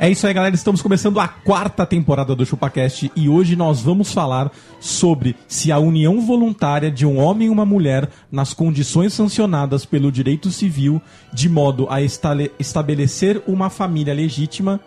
[0.00, 0.54] É isso aí, galera.
[0.54, 5.78] Estamos começando a quarta temporada do ChupaCast e hoje nós vamos falar sobre se a
[5.80, 11.02] união voluntária de um homem e uma mulher nas condições sancionadas pelo direito civil,
[11.32, 14.78] de modo a estabelecer uma família legítima,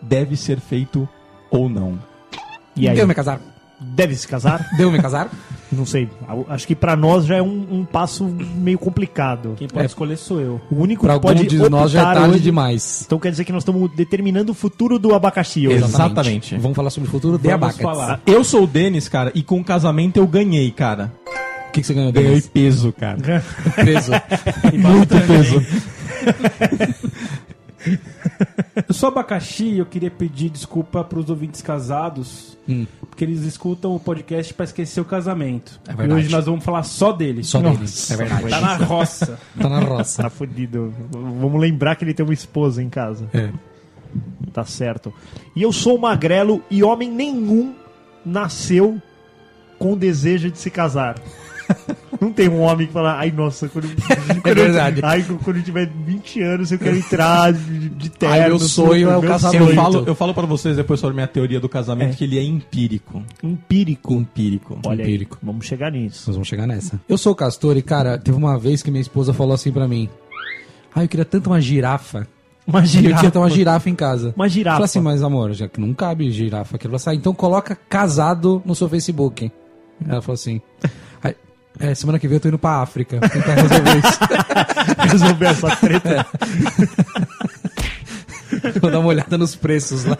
[0.00, 1.06] deve ser feito
[1.50, 1.98] ou não.
[2.74, 2.96] E aí?
[2.96, 3.53] Deu me casar?
[3.80, 4.68] Deve se casar?
[4.76, 5.30] Deu me casar?
[5.72, 6.08] Não sei.
[6.48, 9.54] Acho que pra nós já é um, um passo meio complicado.
[9.56, 10.60] Quem pode escolher sou eu.
[10.70, 13.02] O único Pra que pode de nós já é tarde hoje- demais.
[13.04, 15.82] Então quer dizer que nós estamos determinando o futuro do abacaxi hoje.
[15.84, 16.56] Exatamente.
[16.56, 17.48] Vamos falar sobre o futuro de
[17.82, 18.20] falar.
[18.26, 21.12] Eu sou o Denis, cara, e com o casamento eu ganhei, cara.
[21.68, 22.46] O que, que você ganhou Ganhei deles?
[22.46, 23.42] peso, cara.
[23.74, 24.12] Preso.
[24.72, 25.66] Muito peso.
[28.88, 32.86] Eu sou abacaxi e eu queria pedir desculpa pros ouvintes casados, Hum.
[33.14, 35.80] Porque eles escutam o podcast pra esquecer o casamento.
[35.86, 36.20] É e verdade.
[36.20, 37.46] hoje nós vamos falar só deles.
[37.46, 38.10] Só Nossa, deles.
[38.10, 38.48] É verdade.
[38.50, 39.38] Tá na roça.
[39.56, 40.22] Tá na roça.
[40.24, 40.92] Tá fudido.
[41.12, 43.28] Vamos lembrar que ele tem uma esposa em casa.
[43.32, 43.50] É.
[44.52, 45.14] Tá certo.
[45.54, 47.72] E eu sou magrelo e homem nenhum
[48.26, 49.00] nasceu
[49.78, 51.14] com desejo de se casar.
[52.24, 53.86] Não tem um homem que fala, ai nossa, quando,
[54.42, 55.00] quando eu- verdade.
[55.04, 58.34] ai, quando eu tiver 20 anos eu quero entrar de, de terno.
[58.34, 59.68] Ai, meu sonho é o casamento.
[59.68, 62.42] Eu falo, eu falo para vocês depois sobre minha teoria do casamento que ele é
[62.42, 63.22] empírico.
[63.42, 64.14] Empírico.
[64.14, 64.78] Empírico.
[64.86, 65.38] Olha Empírico.
[65.40, 66.24] aí, vamos chegar nisso.
[66.28, 67.00] Nós vamos chegar nessa.
[67.08, 69.86] Eu sou o Castor e, cara, teve uma vez que minha esposa falou assim pra
[69.86, 70.08] mim.
[70.94, 72.26] Ai, eu queria tanto uma girafa.
[72.66, 73.14] Uma E eu girafa.
[73.16, 74.32] queria ter uma girafa em casa.
[74.36, 74.76] Uma girafa.
[74.76, 76.86] Falei assim, mas amor, já que não cabe girafa aqui.
[76.86, 79.50] Ela falou assim, ah, então coloca casado no seu Facebook.
[80.08, 80.60] Ela falou assim.
[81.80, 83.20] "Ai, é, semana que vem eu tô indo pra África.
[83.20, 84.18] Tentar resolver isso.
[85.10, 86.26] resolver essa treta.
[88.80, 90.16] Vou dar uma olhada nos preços lá.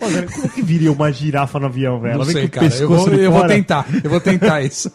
[0.00, 2.14] Olha, como que viria uma girafa no avião, velho?
[2.14, 2.66] Não Ela sei, cara.
[2.66, 3.86] Eu vou, eu vou tentar.
[4.02, 4.90] Eu vou tentar isso.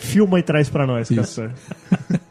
[0.00, 1.50] Filma e traz pra nós, Castor.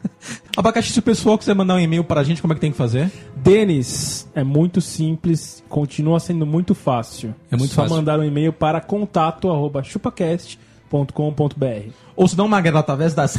[0.58, 2.76] Abacaxi, se o pessoal quiser mandar um e-mail pra gente, como é que tem que
[2.76, 3.12] fazer?
[3.36, 7.32] Denis, é muito simples, continua sendo muito fácil.
[7.48, 7.96] É muito Só fácil.
[7.96, 11.90] mandar um e-mail para contato arroba chupacast.com.br.
[12.16, 13.36] Ou se não, Magrela, através das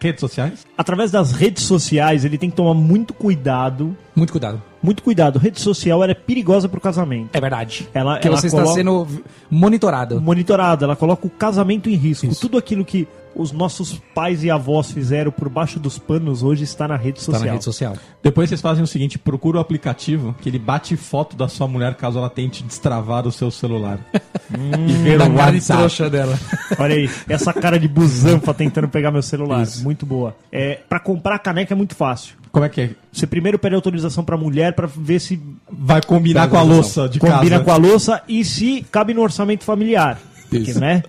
[0.00, 0.66] redes sociais.
[0.76, 3.94] Através das redes sociais, ele tem que tomar muito cuidado.
[4.16, 4.62] Muito cuidado.
[4.82, 5.38] Muito cuidado.
[5.38, 7.28] Rede social ela é perigosa pro casamento.
[7.34, 7.88] É verdade.
[7.92, 9.06] Ela, Porque ela você coloca- está sendo
[9.50, 10.18] monitorado.
[10.20, 12.26] monitorada, ela coloca o casamento em risco.
[12.26, 12.40] Isso.
[12.40, 13.06] Tudo aquilo que
[13.36, 17.32] os nossos pais e avós fizeram por baixo dos panos hoje está na rede Está
[17.32, 17.46] social.
[17.46, 17.96] na rede social.
[18.22, 21.94] Depois vocês fazem o seguinte, procura o aplicativo que ele bate foto da sua mulher
[21.94, 23.98] caso ela tente destravar o seu celular.
[24.88, 25.78] e ver o WhatsApp.
[25.80, 26.38] trouxa dela.
[26.78, 29.66] Olha aí, essa cara de busanfa tentando pegar meu celular.
[29.82, 30.36] Muito boa.
[30.52, 32.36] É, para comprar caneca é muito fácil.
[32.52, 32.90] Como é que é?
[33.12, 35.40] Você primeiro pede autorização pra mulher pra ver se
[35.70, 37.64] Vai combinar com a louça de combina casa.
[37.64, 40.20] com a louça e se cabe no orçamento familiar.
[40.48, 40.78] Porque, Isso.
[40.78, 41.02] né?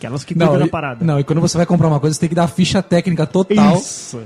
[0.00, 1.04] Aquelas que cuidam Não, da parada.
[1.04, 3.26] não, e quando você vai comprar uma coisa, você tem que dar a ficha técnica
[3.26, 3.76] total.
[3.76, 4.18] Isso.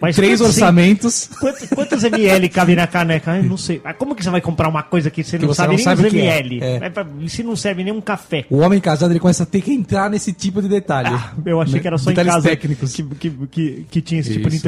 [0.00, 1.30] Mas Três quantos- orçamentos.
[1.40, 3.30] Quantos, quantos ml cabe na caneca?
[3.30, 3.80] Ai, não sei.
[3.82, 5.84] Mas como que você vai comprar uma coisa que você não você sabe não nem
[5.84, 6.24] sabe os que é.
[6.38, 6.60] ml?
[6.62, 6.76] É.
[6.82, 8.44] É pra- e se não serve nem um café?
[8.50, 11.08] O homem casado, ele começa a ter que entrar nesse tipo de detalhe.
[11.10, 12.92] Ah, eu achei que era só em Detalhes casa técnicos.
[12.92, 14.64] Que, que, que, que tinha esse tipo de Isso.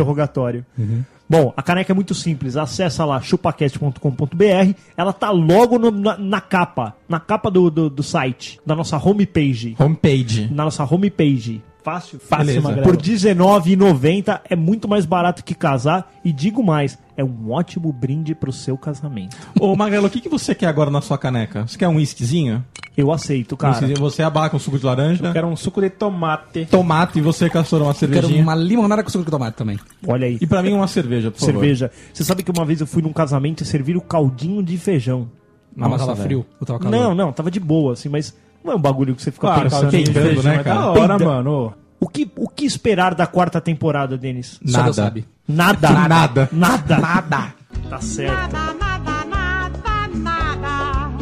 [0.78, 1.02] Uhum.
[1.32, 2.58] Bom, a caneca é muito simples.
[2.58, 4.74] Acessa lá chupacast.com.br.
[4.94, 6.94] Ela tá logo no- na, na capa.
[7.08, 8.60] Na capa do, do, do site.
[8.66, 9.74] Da nossa homepage.
[9.78, 10.48] Homepage.
[10.52, 11.62] Na nossa homepage.
[11.82, 12.20] Fácil?
[12.20, 12.60] Fácil, Beleza.
[12.68, 12.86] Magrelo.
[12.86, 16.10] Por R$19,90 é muito mais barato que casar.
[16.24, 19.36] E digo mais, é um ótimo brinde pro seu casamento.
[19.58, 21.66] Ô, Magrela, o que, que você quer agora na sua caneca?
[21.66, 22.64] Você quer um whiskyzinho?
[22.96, 23.72] Eu aceito, cara.
[23.72, 23.98] whiskyzinho?
[23.98, 26.66] Você abaca um suco de laranja, Quero um suco de tomate.
[26.66, 28.42] tomate e você, Castor, uma Quero cervejinha.
[28.42, 29.78] uma limonada com suco de tomate também.
[30.06, 30.38] Olha aí.
[30.40, 31.52] E pra mim uma cerveja, por favor.
[31.52, 31.90] Cerveja.
[32.12, 35.28] Você sabe que uma vez eu fui num casamento e serviram caldinho de feijão.
[35.74, 36.24] Ah, mas Nossa, tava velho.
[36.26, 36.46] frio.
[36.60, 36.92] Eu tava calor.
[36.92, 39.62] Não, não, tava de boa, assim, mas não é um bagulho que você fica Claro,
[39.64, 39.90] pensando.
[39.90, 40.80] de queimando, feijão né, cara?
[40.80, 41.74] da hora, mano.
[42.00, 44.58] O que, o que esperar da quarta temporada, Denis?
[44.64, 44.92] Nada.
[44.92, 45.24] Sabe.
[45.46, 45.88] Nada.
[45.90, 46.48] Nada.
[46.52, 46.98] Nada.
[46.98, 47.54] Nada.
[47.88, 48.52] Tá certo.
[48.52, 51.12] Nada, nada, nada, nada.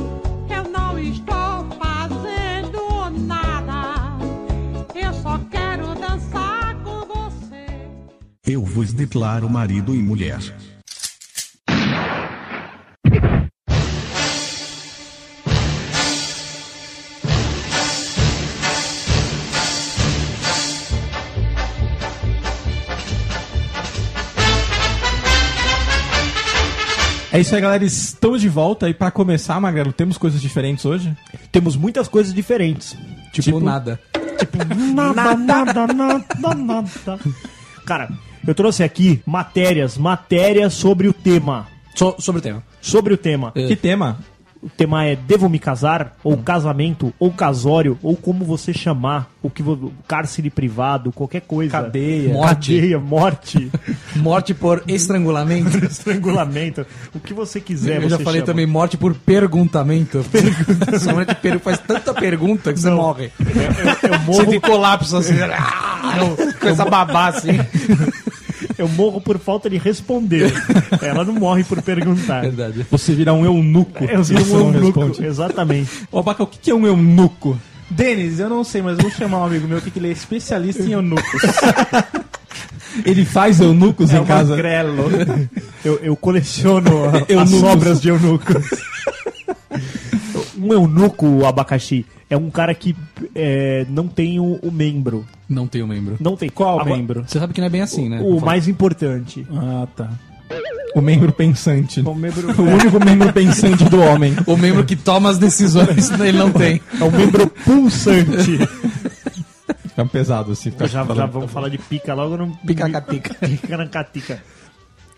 [0.48, 4.16] Eu não estou fazendo nada.
[4.94, 7.66] Eu só quero dançar com você.
[8.46, 10.38] Eu vos declaro marido e mulher.
[27.40, 27.84] É isso aí, galera.
[27.84, 28.88] Estamos de volta.
[28.88, 31.16] E pra começar, Magrelo, temos coisas diferentes hoje?
[31.50, 32.96] Temos muitas coisas diferentes.
[33.32, 33.98] Tipo, nada.
[34.94, 37.18] Nada, nada, nada, nada.
[37.86, 38.10] Cara,
[38.46, 41.66] eu trouxe aqui matérias, matérias sobre o tema.
[41.94, 42.62] So- sobre o tema.
[42.80, 43.52] Sobre o tema.
[43.52, 44.18] Que tema?
[44.62, 49.48] O tema é devo me casar, ou casamento, ou casório, ou como você chamar, o
[49.48, 49.62] que
[50.06, 51.70] cárcere privado, qualquer coisa.
[51.72, 52.34] Cadeia.
[52.34, 52.74] Morte.
[52.74, 53.70] Cadeia, morte,
[54.16, 55.78] Morte por estrangulamento.
[55.86, 58.02] estrangulamento, o que você quiser.
[58.02, 58.46] eu já você falei chama.
[58.52, 60.22] também morte por perguntamento.
[61.00, 63.30] Sua mulher te per- faz tanta pergunta que você morre.
[63.40, 65.34] Eu, eu Você morro, tem colapso assim.
[66.02, 66.16] Ah,
[66.58, 67.50] Começa a babar assim.
[68.80, 70.52] Eu morro por falta de responder.
[71.02, 72.42] Ela não morre por perguntar.
[72.42, 72.86] Verdade.
[72.90, 74.04] Você vira um eunuco.
[74.04, 74.38] Eu você um
[74.74, 75.26] eunuco, responde.
[75.26, 75.90] exatamente.
[76.10, 77.58] Ô, Baca, o que é um eunuco?
[77.90, 80.82] Denis, eu não sei, mas eu vou chamar um amigo meu que ele é especialista
[80.82, 81.42] em eunucos.
[83.06, 84.50] Ele faz eunucos É em o casa?
[84.50, 85.04] Magrelo.
[85.84, 88.68] Eu, eu coleciono a- as sobras de eunucos.
[90.58, 92.96] um eunuco, o abacaxi, é um cara que
[93.34, 95.26] é, não tem o, o membro.
[95.48, 96.16] Não tenho membro.
[96.20, 96.48] Não tem.
[96.48, 97.24] Qual Agora, membro?
[97.26, 98.20] Você sabe que não é bem assim, né?
[98.22, 99.44] O mais importante.
[99.52, 100.10] Ah, tá.
[100.94, 102.00] O membro pensante.
[102.00, 104.34] O membro, O único membro pensante do homem.
[104.46, 106.80] O membro que toma as decisões, ele não tem.
[107.00, 108.58] é o membro pulsante.
[109.88, 110.72] Fica pesado assim.
[110.78, 112.56] Já, já vamos falar de pica logo no.
[112.58, 113.34] Picacatica.
[113.34, 114.40] Pica na catica.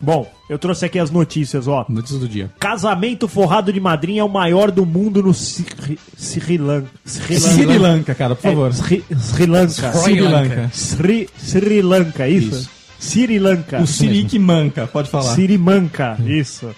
[0.05, 1.87] Bom, eu trouxe aqui as notícias, ó.
[1.89, 2.51] Notícias do dia.
[2.59, 6.89] Casamento forrado de madrinha é o maior do mundo no Sri, Sri Lanka.
[7.07, 8.71] Sri Sri Lanka, cara, por favor.
[8.71, 9.93] É, Sri, Sri Lanka.
[9.93, 10.71] Sri Lanka.
[10.73, 12.57] Sri, Sri Lanka, isso?
[12.57, 12.71] Isso.
[12.99, 13.81] Sri Lanka.
[13.81, 15.35] O Siri que manca, pode falar.
[15.35, 16.69] Sri Manca, isso.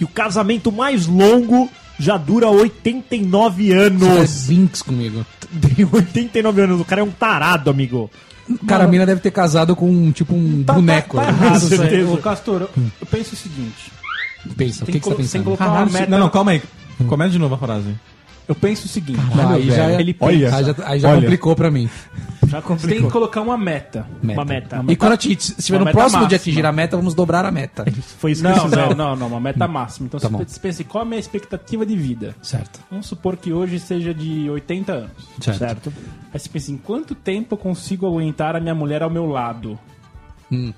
[0.00, 4.08] E o casamento mais longo já dura 89 Você anos.
[4.16, 5.24] faz Binks comigo.
[5.76, 8.10] Tem 89 anos, o cara é um tarado, amigo.
[8.66, 11.16] Cara, a mina deve ter casado com um, tipo um boneco.
[11.16, 11.28] Tá, né?
[11.30, 11.78] errado, Com isso aí.
[11.78, 12.10] certeza.
[12.12, 13.92] Ô, Castor, eu- penso o seguinte.
[14.56, 15.40] Pensa, o que, que que você tá colo- tem pensando?
[15.40, 16.06] que colocar uma meta.
[16.10, 16.62] não, não, calma aí.
[17.08, 17.94] Começa de novo a frase.
[18.46, 19.20] Eu penso o seguinte.
[19.34, 20.54] Não, aí já, é- Ele Olha.
[20.54, 21.20] aí já, aí já Olha.
[21.22, 21.88] complicou pra mim.
[22.46, 23.10] Já Você tem que complicou.
[23.10, 24.06] colocar uma meta.
[24.22, 24.84] Uma meta.
[24.86, 26.36] E quando a gente estiver no meta próximo de máxima.
[26.36, 27.84] atingir a meta, vamos dobrar a meta.
[28.18, 28.88] Foi isso que Não, fizeram.
[28.90, 30.06] não, não, não, uma meta máxima.
[30.06, 30.38] Então Tá você bom.
[30.38, 32.36] pensa assim, qual é a minha expectativa de vida?
[32.42, 32.80] Certo.
[32.90, 35.10] Vamos supor que hoje seja de 80 anos.
[35.40, 35.58] Certo.
[35.58, 35.92] Certo.
[36.32, 39.78] Aí você pensa, em quanto tempo eu consigo aguentar a minha mulher ao meu lado?
[40.52, 40.72] Hum.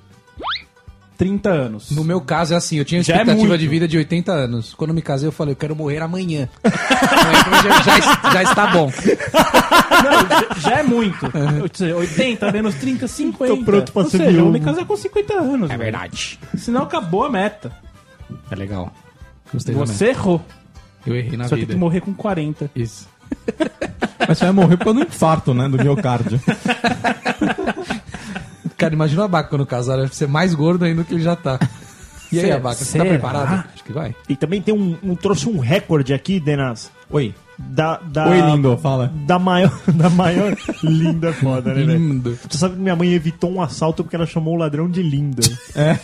[1.17, 1.91] 30 anos.
[1.91, 3.59] No meu caso é assim, eu tinha Já é expectativa muito.
[3.59, 4.73] de vida de 80 anos.
[4.75, 6.47] Quando eu me casei, eu falei, eu quero morrer amanhã.
[6.63, 8.91] então já, já, já está bom.
[10.03, 11.25] Não, já, já é muito.
[11.71, 13.55] Dizer, 80 menos 30, 50.
[13.55, 15.69] Tô pronto pra Ou ser seja, eu vou me casar com 50 anos.
[15.71, 15.91] É velho.
[15.91, 16.39] verdade.
[16.55, 17.71] Senão acabou a meta.
[18.51, 18.93] É legal.
[19.51, 20.41] Gostei Você errou.
[21.05, 21.73] Eu errei na Você vai ter vida.
[21.73, 22.69] que morrer com 40.
[22.75, 23.07] Isso.
[24.27, 25.67] Mas você vai morrer por causa do infarto, né?
[25.69, 26.39] Do miocárdio.
[28.77, 31.35] Cara, imagina o Abaca quando casar, vai ser mais gordo ainda do que ele já
[31.35, 31.59] tá.
[32.31, 32.51] E aí?
[32.51, 33.05] Abaca, você tá Será?
[33.05, 33.63] preparado?
[33.73, 34.13] Acho que vai.
[34.29, 36.91] E também tem um, um- trouxe um recorde aqui, Denas.
[37.09, 37.33] Oi.
[37.57, 39.11] Da, da, Oi, lindo, fala.
[39.25, 39.71] Da maior.
[39.95, 40.55] Da maior.
[40.83, 41.97] linda foda, né, velho?
[41.97, 42.37] Lindo.
[42.47, 45.41] Você sabe que minha mãe evitou um assalto porque ela chamou o ladrão de lindo.
[45.73, 45.97] É.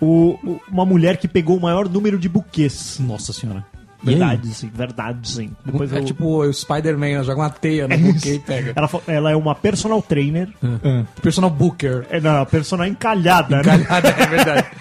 [0.00, 2.98] O, o- uma mulher que pegou o maior número de buquês.
[3.00, 3.66] Nossa senhora.
[4.02, 5.50] Verdade, sim, verdade, sim.
[5.64, 8.72] Depois é eu- tipo o Spider-Man, joga uma teia no buquê e pega.
[8.76, 10.48] ela, ela é uma personal trainer.
[10.62, 11.04] Ah.
[11.20, 12.06] Personal Booker.
[12.08, 13.62] É, não, personal encalhada, né?
[13.64, 14.66] Calhada, é verdade.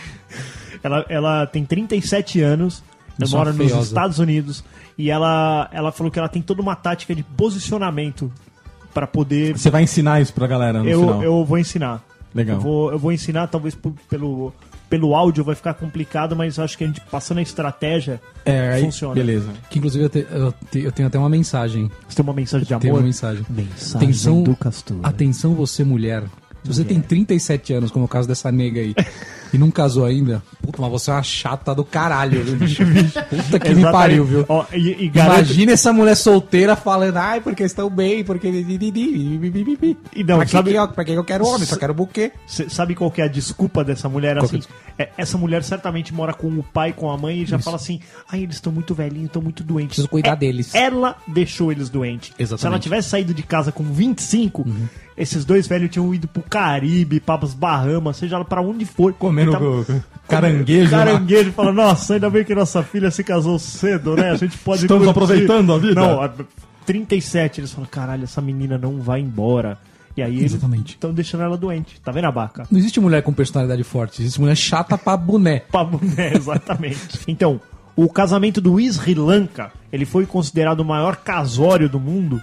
[0.83, 2.83] Ela, ela tem 37 anos,
[3.19, 3.88] ela mora nos feiosa.
[3.88, 4.63] Estados Unidos
[4.97, 8.31] e ela, ela falou que ela tem toda uma tática de posicionamento
[8.93, 9.57] pra poder.
[9.57, 11.24] Você vai ensinar isso pra galera no Eu, final.
[11.24, 12.01] eu vou ensinar.
[12.33, 12.57] Legal.
[12.57, 14.53] Eu vou, eu vou ensinar, talvez por- pelo,
[14.89, 18.82] pelo áudio vai ficar complicado, mas acho que a gente passando a estratégia É, aí,
[18.84, 19.13] funciona.
[19.15, 19.50] beleza.
[19.70, 21.91] Que inclusive eu, te- eu te- eu tenho até uma mensagem.
[22.08, 23.00] Você tem uma mensagem de Tem amor?
[23.00, 23.46] uma mensagem.
[23.50, 24.98] Mensagem Atenção, do Castor.
[25.03, 26.24] atenção você mulher.
[26.63, 28.94] Se você tem 37 anos, como é o caso dessa nega aí,
[29.54, 32.84] e não casou ainda, puta, mas você é uma chata do caralho, viu, bicho?
[33.30, 34.46] Puta que me pariu, viu?
[34.48, 38.48] Ó, e, e garanto- Imagina essa mulher solteira falando, ai, porque estão bem, porque.
[38.48, 41.66] E não, pra, sabe- que eu, pra que eu quero homem?
[41.66, 42.32] Só quero buquê.
[42.46, 44.38] Cê sabe qual que é a desculpa dessa mulher?
[44.38, 44.62] Que é Assim,
[44.98, 48.00] é, essa mulher certamente mora com o pai, com a mãe e já fala assim:
[48.30, 49.89] ai, eles estão muito velhinhos, estão muito doentes.
[49.89, 50.74] Preciso cuidar É- deles.
[50.74, 52.32] Ela deixou eles doentes.
[52.38, 52.51] Exatamente.
[52.54, 52.58] Uhum.
[52.58, 54.66] Se ela tivesse saído de casa com 25,
[55.18, 59.13] esses dois velhos tinham ido pro Caribe, para as Bahamas, seja lá pra onde for.
[59.46, 59.94] Comendo co-
[60.27, 60.89] caranguejo.
[60.91, 64.32] Caranguejo, fala, nossa, ainda bem que nossa filha se casou cedo, né?
[64.32, 65.96] A gente pode Estamos curtir." aproveitando a vida.
[65.96, 66.32] Não, a-
[66.86, 69.77] 37, eles falam, caralho, essa menina não vai embora.
[70.15, 70.94] E aí eles Exatamente.
[70.96, 72.00] estão deixando ela doente.
[72.01, 72.65] Tá vendo a baca?
[72.72, 75.60] Não existe mulher com personalidade forte, existe mulher chata pra boné.
[75.72, 77.20] Pra boné, exatamente.
[77.27, 77.62] Então,
[77.96, 82.41] o casamento do Sri Lanka, ele foi considerado o maior casório do mundo,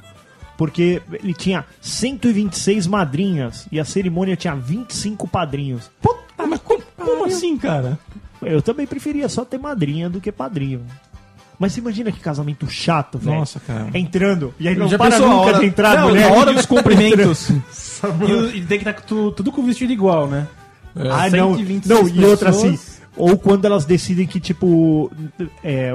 [0.57, 5.91] porque ele tinha 126 madrinhas e a cerimônia tinha 25 padrinhos.
[6.01, 7.99] Puta, mas como, como assim, cara?
[8.43, 10.83] Eu também preferia só ter madrinha do que padrinho.
[11.59, 13.39] Mas você imagina que casamento chato, velho.
[13.39, 13.89] Nossa, cara.
[13.95, 14.53] Entrando.
[14.59, 16.29] E aí não Já para a nunca hora- de entrar, Não, mulher.
[16.31, 17.51] na hora dos cumprimentos.
[18.29, 20.47] E, o- e tem que estar tu- tudo com o vestido igual, né?
[20.95, 21.55] Ah, não.
[21.57, 22.73] 126 Não, e outra assim.
[22.73, 23.01] pessoas.
[23.17, 25.11] Ou quando elas decidem que, tipo,
[25.63, 25.93] é,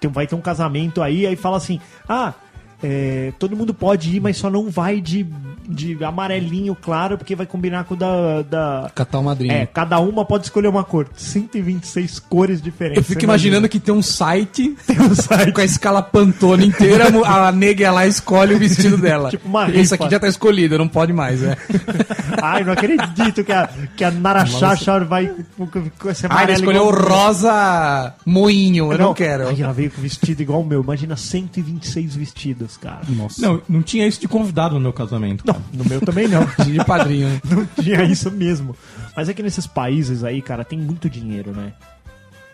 [0.00, 1.78] tem- vai ter um casamento aí, aí fala assim:
[2.08, 2.32] ah,
[2.82, 5.26] é, todo mundo pode ir, mas só não vai de,
[5.68, 8.42] de amarelinho claro, porque vai combinar com o da.
[8.42, 8.90] da...
[8.94, 9.52] Catar o madrinho.
[9.52, 11.08] É, cada uma pode escolher uma cor.
[11.16, 12.98] 126 cores diferentes.
[12.98, 15.52] Eu fico imaginando que tem um site imagina um site.
[15.52, 19.30] com a escala Pantone inteira, a nega lá escolhe o vestido dela.
[19.32, 19.94] Tipo uma Esse rifa.
[19.96, 21.56] aqui já tá escolhido, não pode mais, né?
[22.42, 26.90] Ai, não acredito que a, que a Nara Chacha vai com, Ah, amarelo escolheu o
[26.90, 29.48] igual- rosa moinho, eu não, quero.
[29.48, 30.82] Aí ela veio com vestido igual o meu.
[30.82, 33.00] Imagina 126 vestidos, cara.
[33.08, 33.40] Nossa.
[33.40, 35.44] Não, não tinha isso de convidado no meu casamento.
[35.46, 36.44] Não, no meu também não.
[36.64, 37.28] De padrinho.
[37.48, 38.76] Não tinha isso mesmo.
[39.16, 41.72] Mas é que nesses países aí, cara, tem muito dinheiro, né?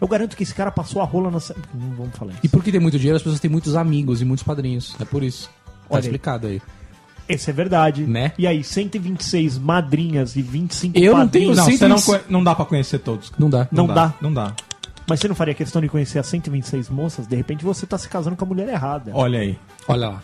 [0.00, 1.38] Eu garanto que esse cara passou a rola na.
[1.74, 2.40] Não vamos falar isso.
[2.44, 4.94] E porque tem muito dinheiro, as pessoas têm muitos amigos e muitos padrinhos.
[5.00, 5.48] É por isso.
[5.66, 6.62] Tá Olha explicado aí.
[7.28, 8.04] Esse é verdade.
[8.04, 8.32] Né?
[8.38, 11.56] E aí, 126 madrinhas e 25 Eu não padrinhos.
[11.56, 12.06] Não, Sempre você não, isso.
[12.06, 13.32] conhe- não dá pra conhecer todos.
[13.38, 13.68] Não dá.
[13.70, 14.14] Não dá.
[14.20, 14.54] Não dá.
[15.08, 17.26] Mas você não faria questão de conhecer as 126 moças?
[17.26, 19.10] De repente você tá se casando com a mulher errada.
[19.14, 19.58] Olha aí.
[19.88, 20.22] Olha lá.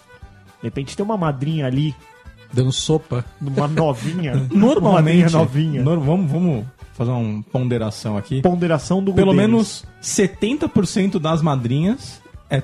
[0.60, 1.94] De repente tem uma madrinha ali,
[2.52, 3.24] Dando sopa.
[3.40, 4.32] uma novinha.
[4.52, 5.82] uma Normalmente, madrinha novinha.
[5.82, 8.40] nor- vamos, vamos fazer uma ponderação aqui.
[8.42, 9.50] Ponderação do Pelo Gudenes.
[9.50, 12.62] menos 70% das madrinhas é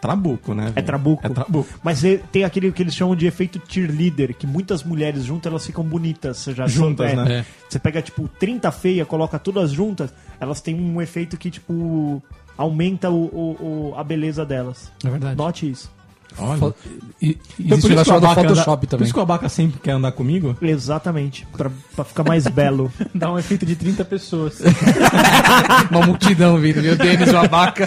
[0.00, 0.72] trabuco, né?
[0.76, 1.26] É trabuco.
[1.26, 1.68] É trabuco.
[1.82, 5.66] Mas é- tem aquele que eles chamam de efeito cheerleader, que muitas mulheres juntas elas
[5.66, 6.38] ficam bonitas.
[6.38, 7.32] Você já Juntas, é, né?
[7.40, 7.44] É.
[7.68, 12.22] Você pega, tipo, 30 feias, coloca todas juntas, elas têm um efeito que, tipo,
[12.56, 14.90] aumenta o, o- o- a beleza delas.
[15.04, 15.36] É verdade.
[15.36, 15.90] Note isso.
[16.34, 16.74] Fo-
[17.20, 19.04] E, Então, existe Abaca anda- Photoshop Por também.
[19.04, 20.56] isso que o Abaca sempre quer andar comigo.
[20.62, 21.46] Exatamente.
[21.56, 22.92] Pra, pra ficar mais belo.
[23.14, 24.60] Dá um efeito de 30 pessoas.
[25.90, 26.96] Uma multidão vindo, viu?
[26.96, 27.86] Denis, o abaca.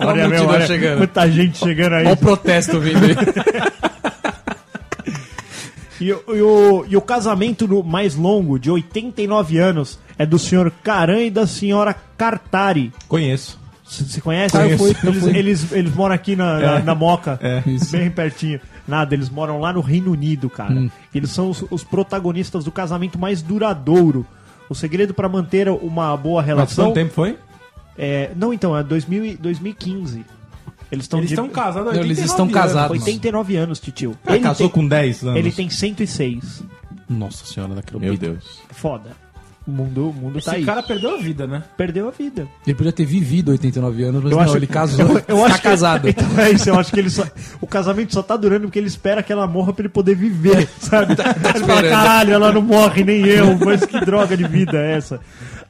[0.00, 0.98] Uma Olha, meu, multidão olha, chegando.
[0.98, 2.04] muita gente chegando aí.
[2.06, 3.14] Olha o protesto vindo aí.
[6.00, 10.72] E, o- e o, e o casamento mais longo, de 89 anos, é do senhor
[10.82, 12.92] Caran e da senhora Cartari.
[13.06, 13.60] Conheço.
[13.92, 14.56] Você conhece?
[14.56, 15.24] Ah, eu fui, eu eles.
[15.26, 16.82] Eles, eles moram aqui na, na, É.
[16.82, 17.62] na Moca, É.
[17.66, 17.92] Isso.
[17.92, 18.60] bem pertinho.
[18.88, 20.72] Nada, eles moram lá no Reino Unido, cara.
[20.74, 20.90] Hum.
[21.14, 24.26] Eles são os, os protagonistas do casamento mais duradouro.
[24.68, 26.86] O segredo para manter uma boa Mas relação.
[26.86, 27.38] quanto tempo foi?
[27.98, 30.24] É, não, então, é 2000, e- 2015.
[30.90, 32.54] Eles estão Eles de estão casados há Não, eles 89 estão anos.
[32.54, 32.98] casados.
[33.00, 34.16] 89 anos, titio.
[34.26, 35.36] Ah, casou tem, com 10 anos.
[35.38, 36.62] ele tem 106.
[37.08, 38.60] Nossa senhora daquele Meu Deus.
[38.70, 39.10] Foda.
[39.66, 40.64] O mundo, o mundo Esse tá aí.
[40.64, 41.62] cara perdeu a vida, né?
[41.76, 42.48] Perdeu a vida.
[42.66, 45.06] Ele podia ter vivido 89 anos, mas Eu não, acho- ele casou.
[45.06, 46.08] Eu, eu tá acho que- casado.
[46.10, 47.24] Então é isso, eu acho que ele só,
[47.60, 50.68] o casamento só tá durando porque ele espera que ela morra pra ele poder viver,
[50.80, 51.12] sabe?
[51.54, 55.20] ele fala, caralho, ela não morre, nem eu, mas que droga de vida é essa?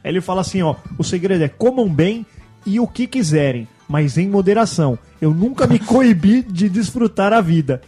[0.02, 2.25] Aí ele fala assim, ó, o segredo é comam bem
[2.64, 4.99] e o que quiserem, mas em moderação.
[5.20, 7.82] Eu nunca me coibi de desfrutar a vida.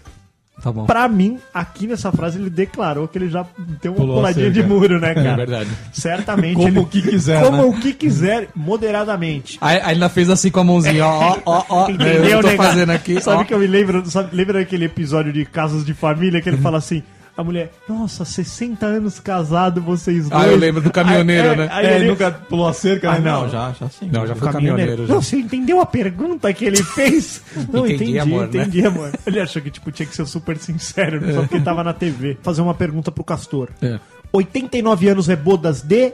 [0.62, 0.87] Tá bom.
[0.87, 3.44] Pra mim, aqui nessa frase ele declarou que ele já
[3.82, 5.30] tem uma Pulou puladinha de muro, né, cara?
[5.30, 5.70] É verdade.
[5.92, 6.54] Certamente.
[6.54, 7.62] Como ele, o que quiser, Como né?
[7.64, 9.58] o que quiser, moderadamente.
[9.61, 11.90] Aí, aí ele ainda fez assim com a mãozinha, ó, ó, ó, ó.
[11.90, 12.62] Entendeu, eu tô nega?
[12.62, 13.20] fazendo aqui.
[13.20, 13.44] Sabe ó.
[13.44, 16.78] que eu me lembro, sabe, lembra daquele episódio de Casos de Família que ele fala
[16.78, 17.02] assim,
[17.36, 20.42] a mulher, nossa, 60 anos casado vocês dois.
[20.44, 21.68] Ah, eu lembro do caminhoneiro, Aí- né?
[21.72, 23.30] Aí, é, ele, nunca pulou a cerca, Ah, né?
[23.30, 23.48] não.
[23.48, 24.08] Já, já sim.
[24.12, 24.90] Não, já foi caminhoneiro.
[24.92, 25.06] caminhoneiro.
[25.06, 25.14] já.
[25.14, 27.42] Não, você entendeu a pergunta que ele fez?
[27.72, 28.60] Não, Entendi, entendi, amor, né?
[28.62, 29.10] entendi, amor.
[29.26, 32.38] Ele achou que tipo, tinha que ser super sincero, só porque tava na TV.
[32.42, 33.68] Fazer uma pergunta pro Castor.
[33.82, 33.98] É.
[34.32, 36.12] 89 anos é bodas de...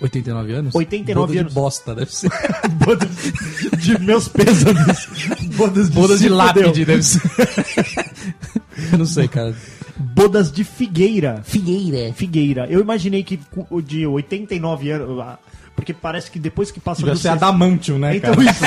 [0.00, 0.74] 89 anos?
[0.74, 1.52] 89 Boda anos.
[1.52, 2.30] de bosta, deve ser.
[2.84, 3.08] Bodas
[3.78, 5.08] de meus pêsames.
[5.56, 6.86] Bodas de, Bodas de lápide, fudeu.
[6.86, 7.22] deve ser.
[8.92, 9.54] eu não sei, cara.
[9.98, 11.42] Bodas de figueira.
[11.44, 12.12] Figueira.
[12.12, 12.66] Figueira.
[12.68, 15.24] Eu imaginei que o de 89 anos.
[15.76, 18.50] Porque parece que depois que passa Devia ser 60 adamantium, né, Então cara?
[18.50, 18.64] isso.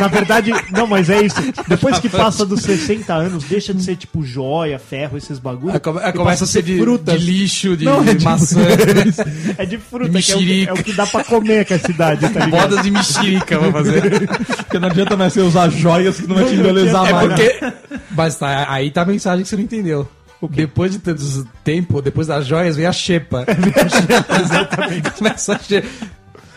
[0.00, 1.36] Na verdade, não, mas é isso.
[1.66, 5.74] Depois que passa dos 60 anos, deixa de ser tipo joia, ferro, esses bagulhos.
[5.74, 8.60] Aí come- e começa a ser de, de lixo, de, Não, é de- maçã.
[9.58, 11.78] É de fruta, que é o, que, é o que dá pra comer com a
[11.80, 12.68] cidade, tá ligado?
[12.70, 14.28] Bodas de mexerica, vou fazer.
[14.28, 17.28] Porque não adianta mais você usar joias que não vai te embelezar É mais.
[17.28, 17.72] Porque.
[18.12, 20.08] Mas tá, aí tá a mensagem que você não entendeu.
[20.48, 23.44] Depois de tanto tempo, depois das joias, vem a xepa.
[24.42, 25.10] Exatamente.
[25.12, 25.88] Começa a xepa.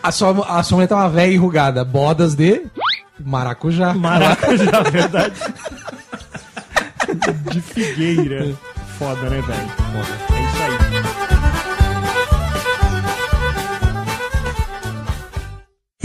[0.04, 1.82] A sua, a sua mulher tá uma velha enrugada.
[1.82, 2.66] Bodas de
[3.18, 3.94] maracujá.
[3.94, 5.34] Maracujá, verdade.
[7.50, 8.54] De figueira.
[8.98, 9.70] Foda, né, velho?
[10.30, 10.74] É isso aí.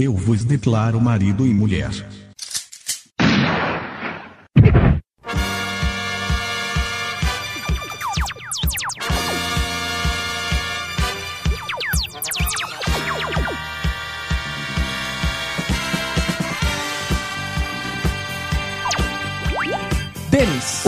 [0.05, 1.91] Eu vos declaro marido e mulher.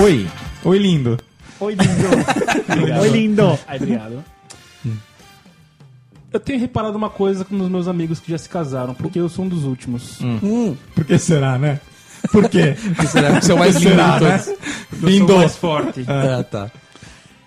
[0.02, 0.28] Oi.
[0.64, 1.18] Oi, lindo.
[1.60, 2.08] Oi, lindo.
[3.02, 3.60] Oi, lindo.
[3.68, 4.24] Ai, obrigado.
[6.34, 9.30] Eu tenho reparado uma coisa com os meus amigos que já se casaram, porque eu
[9.30, 10.20] sou um dos últimos.
[10.96, 11.80] Por que será, né?
[12.32, 12.76] Por quê?
[13.10, 14.44] Será que você é o mais lindo Será, de né?
[15.02, 15.28] Eu Lindo.
[15.28, 16.06] sou mais forte.
[16.08, 16.72] Ah, tá.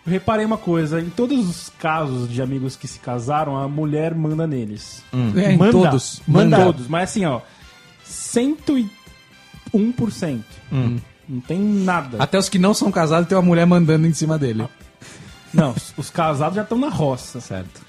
[0.06, 4.14] Eu reparei uma coisa, em todos os casos de amigos que se casaram, a mulher
[4.14, 5.02] manda neles.
[5.36, 5.72] É, em Manda.
[5.72, 6.20] todos.
[6.26, 6.58] Manda.
[6.58, 6.72] Manda.
[6.72, 7.40] Todos, mas assim, ó,
[8.06, 8.88] 101%.
[11.28, 12.22] Não tem nada.
[12.22, 14.66] Até os que não são casados tem uma mulher mandando em cima dele.
[15.52, 17.40] Não, os, os casados já estão na roça.
[17.40, 17.80] Certo.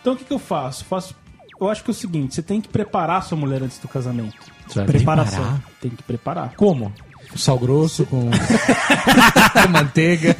[0.00, 0.84] Então o que, que eu faço?
[0.84, 1.14] faço?
[1.60, 4.36] Eu acho que é o seguinte, você tem que preparar sua mulher antes do casamento.
[4.68, 4.86] certo.
[4.86, 5.60] Preparação.
[5.80, 6.54] Tem que preparar.
[6.56, 6.92] Como?
[7.36, 10.36] Sal grosso com, com manteiga.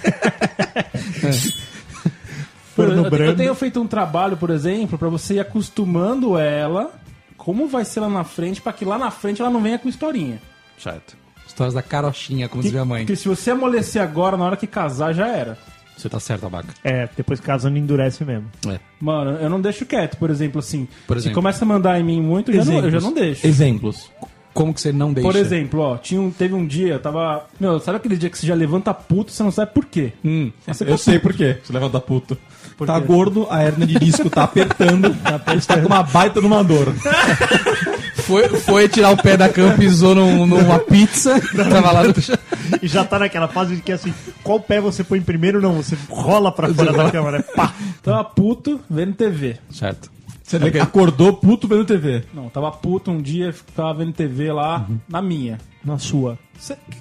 [2.77, 3.37] Forno eu, eu brando.
[3.37, 6.93] tenho feito um trabalho, por exemplo, pra você ir acostumando ela
[7.37, 9.89] como vai ser lá na frente, pra que lá na frente ela não venha com
[9.89, 10.41] historinha.
[10.79, 11.17] Certo.
[11.55, 13.03] Histórias da carochinha, como dizia a mãe.
[13.03, 15.57] Porque se você amolecer agora, na hora que casar, já era.
[15.97, 16.75] Você tá certo, abaca.
[16.83, 18.51] É, depois casando endurece mesmo.
[18.67, 18.81] É.
[19.01, 20.89] Mano, eu não deixo quieto, por exemplo, assim.
[21.07, 21.37] Por Se exemplo.
[21.37, 23.47] começa a mandar em mim muito, eu já, não, eu já não deixo.
[23.47, 24.11] Exemplos.
[24.53, 25.29] Como que você não deixa?
[25.29, 27.47] Por exemplo, ó, tinha um, teve um dia, eu tava.
[27.61, 30.13] Meu, sabe aquele dia que você já levanta puto e você não sabe por quê?
[30.25, 31.59] Hum, Você eu tá sei por quê.
[31.63, 32.37] Você levanta puto.
[32.85, 33.07] tá quê?
[33.07, 35.15] gordo, a hernia de disco tá apertando,
[35.67, 36.93] tá com uma baita numa dor.
[38.27, 42.37] Foi, foi tirar o pé da cama, pisou num- numa pizza, tava lá no chão.
[42.83, 44.13] E já tá naquela fase de que assim,
[44.43, 45.61] qual pé você põe primeiro?
[45.61, 47.45] Não, você rola pra fora da cama, né?
[47.55, 47.73] Pá!
[48.03, 49.57] Tava puto vendo TV.
[49.71, 50.11] Certo.
[50.45, 52.23] Você acordou puto vendo TV.
[52.35, 55.59] Não, tava puto um dia, ficava vendo TV lá na minha.
[55.83, 56.39] Na sua.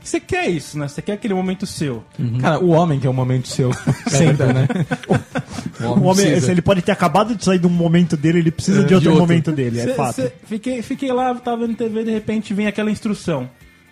[0.02, 0.88] Você quer isso, né?
[0.88, 2.04] Você quer aquele momento seu.
[2.40, 3.72] Cara, o homem que é o momento seu.
[4.08, 4.68] Sempre, né?
[5.82, 6.46] O homem, precisa.
[6.46, 9.10] se ele pode ter acabado de sair de um momento dele, ele precisa de outro,
[9.12, 9.22] outro.
[9.28, 10.16] momento dele, é Cê- fato.
[10.16, 13.50] cê- fiquei, fiquei lá, tava vendo TV, de repente vem aquela instrução.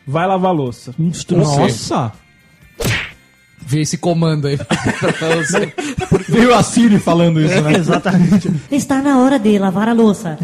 [0.08, 0.95] Vai lavar a louça.
[0.97, 2.12] Nossa!
[3.65, 5.74] Vê esse comando aí pra você.
[6.28, 7.74] Veio a Siri falando isso, né?
[7.78, 8.52] Exatamente.
[8.71, 10.38] Está na hora de lavar a louça.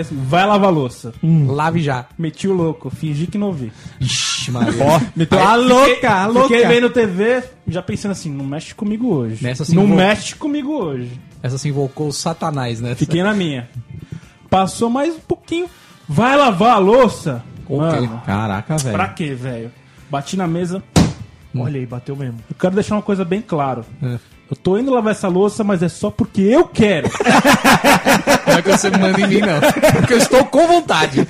[0.00, 1.12] Assim, Vai lavar a louça.
[1.22, 2.06] Lave já.
[2.18, 3.70] Meti o louco, fingi que não ouvi.
[4.00, 4.72] Ixi, Maria.
[5.14, 6.48] Meteu a louca, a louca.
[6.48, 9.42] Fiquei vendo TV, já pensando assim, não mexe comigo hoje.
[9.44, 11.10] Nessa sim não vou- mexe comigo hoje.
[11.42, 12.94] Essa se invocou o satanás, né?
[12.94, 13.68] Fiquei na minha.
[14.48, 15.66] Passou mais um pouquinho.
[16.08, 17.42] Vai lavar a louça?
[17.68, 18.92] Mano, Caraca, velho.
[18.96, 19.70] pra quê, velho?
[20.10, 20.82] Bati na mesa.
[21.56, 22.38] Olha aí, bateu mesmo.
[22.48, 23.84] Eu quero deixar uma coisa bem claro.
[24.02, 24.18] É.
[24.50, 27.08] Eu tô indo lavar essa louça, mas é só porque eu quero.
[28.46, 29.60] Não é que você manda em mim, não.
[29.92, 31.20] Porque eu estou com vontade.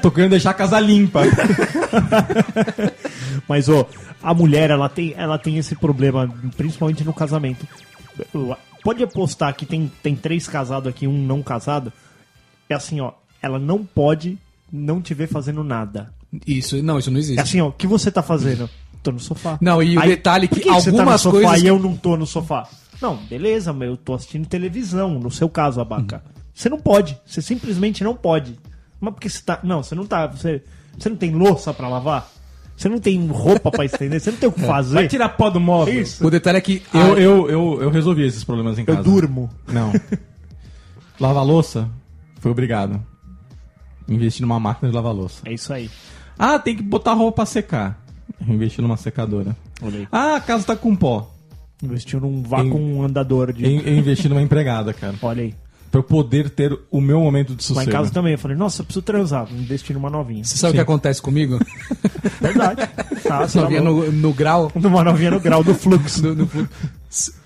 [0.00, 1.20] Tô querendo deixar a casa limpa.
[3.46, 3.86] Mas, ó,
[4.22, 7.66] a mulher, ela tem, ela tem esse problema, principalmente no casamento.
[8.82, 11.92] Pode apostar que tem, tem três casados aqui, um não casado.
[12.68, 14.38] É assim, ó, ela não pode
[14.72, 16.10] não te ver fazendo nada.
[16.46, 17.40] Isso, não, isso não É existe.
[17.40, 18.68] assim, ó, o que você tá fazendo?
[19.02, 19.56] Tô no sofá.
[19.60, 21.96] Não, e o detalhe por que você tá no algumas sofá coisas- e eu não
[21.96, 22.68] tô no sofá?
[23.00, 26.22] Não, beleza, mas eu tô assistindo televisão, no seu caso, abaca.
[26.52, 28.58] Você não pode, você simplesmente não pode.
[29.00, 29.60] Mas porque você tá.
[29.62, 30.26] Não, você não tá.
[30.26, 30.62] Você,
[30.98, 32.28] você não tem louça pra lavar?
[32.74, 34.18] Você não tem roupa pra estender?
[34.20, 34.94] Você não tem o que fazer?
[34.94, 36.00] Vai tirar pó do móvel.
[36.00, 36.26] Isso.
[36.26, 36.82] O detalhe é que.
[36.92, 39.02] Eu, a- eu, eu, eu resolvi esses problemas em Eu casa.
[39.02, 39.50] durmo.
[39.68, 39.92] Não.
[41.20, 41.88] Lavar louça?
[42.40, 43.02] Foi obrigado.
[44.08, 45.42] Investi numa máquina de lavar louça.
[45.44, 45.90] É isso aí.
[46.38, 48.04] Ah, tem que botar roupa pra secar.
[48.46, 49.56] Eu investi numa secadora.
[50.12, 51.32] Ah, a casa tá com pó.
[51.82, 53.64] Investiu num vácuo andador de.
[53.64, 55.14] Eu, eu investi numa empregada, cara.
[55.22, 55.54] Olha aí.
[55.90, 57.90] Pra eu poder ter o meu momento de Lá sossego.
[57.90, 58.32] em casa também.
[58.32, 59.46] Eu falei, nossa, eu preciso transar.
[59.46, 60.42] Vou investir numa novinha.
[60.44, 61.58] Você sabe o que acontece comigo?
[62.40, 62.82] Verdade.
[63.22, 64.70] Tá, você Novinha tá no, no grau.
[64.74, 66.22] Numa novinha no grau do fluxo.
[66.22, 66.68] no- no-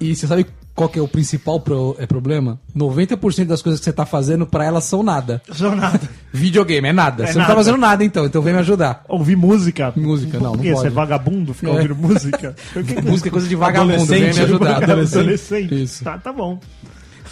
[0.00, 0.46] e você sabe
[0.81, 2.59] qual que é o principal pro- é problema?
[2.75, 5.43] 90% das coisas que você tá fazendo pra elas são nada.
[5.53, 6.01] Só nada.
[6.33, 7.27] Videogame é nada.
[7.27, 7.51] você não nada.
[7.53, 9.05] tá fazendo nada então, então vem me ajudar.
[9.07, 9.93] Ouvir música.
[9.95, 10.71] Música, não, Por não quê?
[10.71, 10.81] pode.
[10.81, 11.53] Você é vagabundo?
[11.53, 11.75] Ficar É.
[11.75, 12.57] ouvindo música?
[13.05, 14.83] Música é coisa de vagabundo, vem me Adolescente, ajudar.
[14.83, 15.83] Adolescente.
[15.83, 16.03] Isso.
[16.03, 16.59] Tá, tá bom.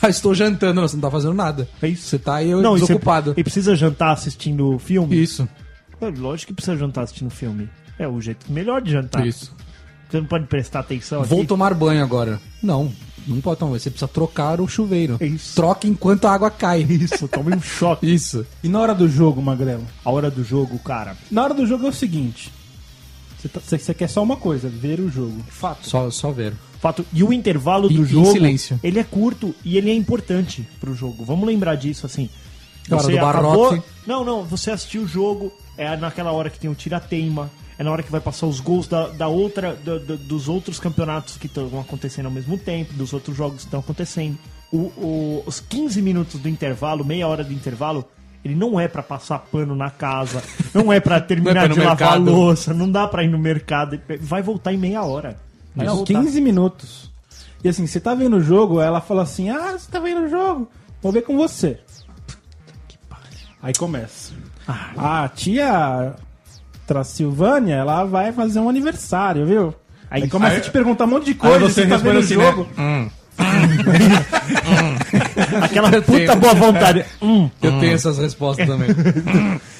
[0.03, 1.67] Ah, estou jantando, não, você não tá fazendo nada.
[1.81, 2.03] É isso.
[2.07, 3.33] Você tá aí eu Não, você- desocupado.
[3.37, 5.17] E precisa jantar assistindo filme?
[5.23, 5.49] Isso,
[6.03, 7.69] É, Lógico que precisa jantar assistindo filme.
[7.99, 9.27] É o jeito melhor de jantar.
[9.27, 9.53] isso.
[10.09, 11.49] Você não pode prestar atenção Vou aqui?
[11.49, 12.41] tomar banho agora.
[12.63, 12.91] Não,
[13.27, 13.79] não pode tomar.
[13.79, 15.17] Você precisa trocar o chuveiro.
[15.21, 15.55] É isso.
[15.55, 16.81] Troca enquanto a água cai.
[16.83, 18.07] Isso, tome um choque.
[18.13, 18.47] Isso.
[18.65, 19.85] E na hora do jogo, Magrelo?
[20.05, 21.17] A hora do jogo, cara.
[21.31, 22.51] Na hora do jogo é o seguinte.
[23.39, 25.45] Você, tá- você- você quer só uma coisa, ver o jogo.
[25.49, 25.87] Fato.
[25.89, 26.55] Só, só ver.
[26.81, 27.05] Fato.
[27.13, 28.81] E o intervalo do em jogo, silêncio.
[28.83, 31.25] ele é curto e ele é importante pro jogo.
[31.25, 32.31] Vamos lembrar disso, assim.
[32.89, 33.83] Na hora do barrote.
[34.07, 37.91] Não, não, você assistiu o jogo, é naquela hora que tem o tira-teima, é na
[37.93, 41.47] hora que vai passar os gols da, da outra, da- da- dos outros campeonatos que
[41.47, 44.37] estão acontecendo ao mesmo tempo, dos outros jogos que estão acontecendo.
[44.73, 48.05] O- o- os 15 minutos do intervalo, meia hora do intervalo,
[48.45, 50.41] Ele não é pra passar pano na casa,
[50.73, 52.37] não é pra terminar Não é pra ir de lavar a mercado.
[52.39, 54.01] louça, não dá pra ir no mercado.
[54.21, 55.37] Vai voltar em meia hora.
[55.75, 56.15] Vai Não, voltar.
[56.15, 57.11] 15 minutos.
[57.65, 60.29] E assim, você tá vendo o jogo, ela fala assim: Ah, você tá vendo o
[60.29, 60.71] jogo?
[61.03, 61.81] Vou ver com você.
[63.61, 64.33] Aí começa.
[64.67, 65.25] Ah.
[65.25, 66.15] A tia
[66.89, 69.75] Tracilvânia, ela vai fazer um aniversário, viu?
[70.11, 72.35] Aí, começa a te perguntar um monte de coisa, você você, tá vendo o assim,
[72.35, 72.67] jogo.
[75.63, 76.37] Aquela Eu puta tenho.
[76.37, 77.05] boa vontade.
[77.21, 78.89] Hum, Eu tenho essas respostas também.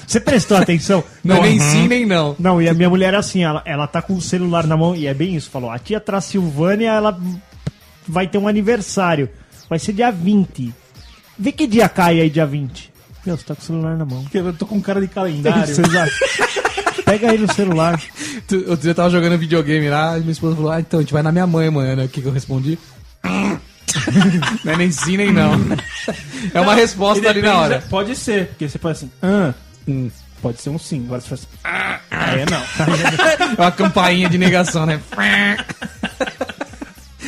[0.07, 1.03] você prestou atenção?
[1.23, 2.35] Não é nem sim, nem não.
[2.39, 4.95] Não, e a minha mulher é assim, ela, ela tá com o celular na mão,
[4.95, 7.19] e é bem isso, falou, a tia Tracilvânia, ela
[8.07, 9.29] vai ter um aniversário,
[9.67, 10.71] vai ser dia 20.
[11.37, 12.91] Vê que dia cai aí, dia 20.
[13.25, 14.23] Meu, você tá com o celular na mão.
[14.23, 15.67] Porque eu tô com cara de calendário.
[15.73, 16.68] Vocês acham?
[17.09, 17.99] Pega aí no celular.
[18.47, 21.03] Tu- Outro dia eu tava jogando videogame lá e minha esposa falou: Ah, então a
[21.03, 22.05] gente vai na minha mãe amanhã, né?
[22.05, 22.77] O que, que eu respondi?
[24.63, 25.51] não é nem sim, nem não.
[26.53, 27.83] É uma resposta ali na hora.
[27.89, 29.53] Pode ser, porque você faz assim, ah,
[29.87, 30.09] hum,
[30.41, 31.03] pode ser um sim.
[31.05, 32.61] Agora você faz assim, ah, aí é não.
[33.57, 35.01] É uma campainha de negação, né?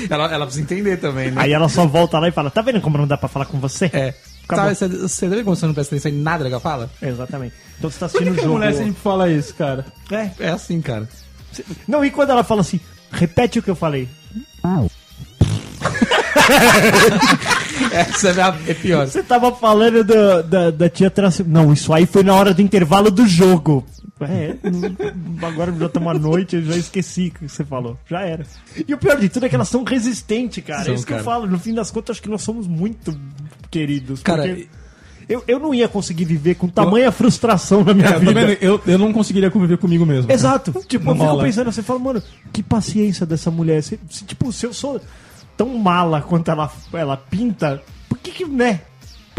[0.09, 1.41] ela, ela precisa entender também, né?
[1.41, 3.59] Aí ela só volta lá e fala, tá vendo como não dá pra falar com
[3.59, 3.89] você?
[3.93, 4.13] É.
[4.55, 4.75] Acabou.
[4.75, 6.89] Sabe, você, vê como você não presta atenção em nada que ela fala?
[7.01, 7.53] Exatamente.
[7.77, 8.55] Então você tá Por assistindo que, o que a jogo.
[8.57, 9.85] mulher sempre fala isso, cara?
[10.11, 10.29] É.
[10.39, 11.07] É assim, cara.
[11.87, 12.79] Não, e quando ela fala assim,
[13.11, 14.07] repete o que eu falei.
[17.91, 19.07] Essa é, a- é pior.
[19.07, 21.39] Você tava falando do- da, da tia Trans...
[21.39, 23.85] Não, isso aí foi na hora do intervalo do jogo.
[24.25, 24.55] É,
[25.45, 27.97] agora já estamos à noite, eu já esqueci o que você falou.
[28.09, 28.45] Já era.
[28.87, 30.83] E o pior de tudo é que elas são resistentes, cara.
[30.83, 31.21] São, é isso que cara.
[31.21, 31.47] eu falo.
[31.47, 33.17] No fim das contas, acho que nós somos muito
[33.69, 34.21] queridos.
[34.21, 34.67] Cara, porque
[35.29, 38.33] eu, eu não ia conseguir viver com tamanha frustração na minha É, tá vida.
[38.33, 38.51] vendo?
[38.61, 40.31] Eu, eu não conseguiria conviver comigo mesmo.
[40.31, 40.71] Exato.
[40.87, 41.43] Tipo, eu Não fico rola.
[41.43, 43.81] pensando, você fala, mano, que paciência dessa mulher.
[43.81, 44.99] Se, se, tipo, se eu sou
[45.55, 48.81] tão mala quanto ela, ela pinta, por que que, né?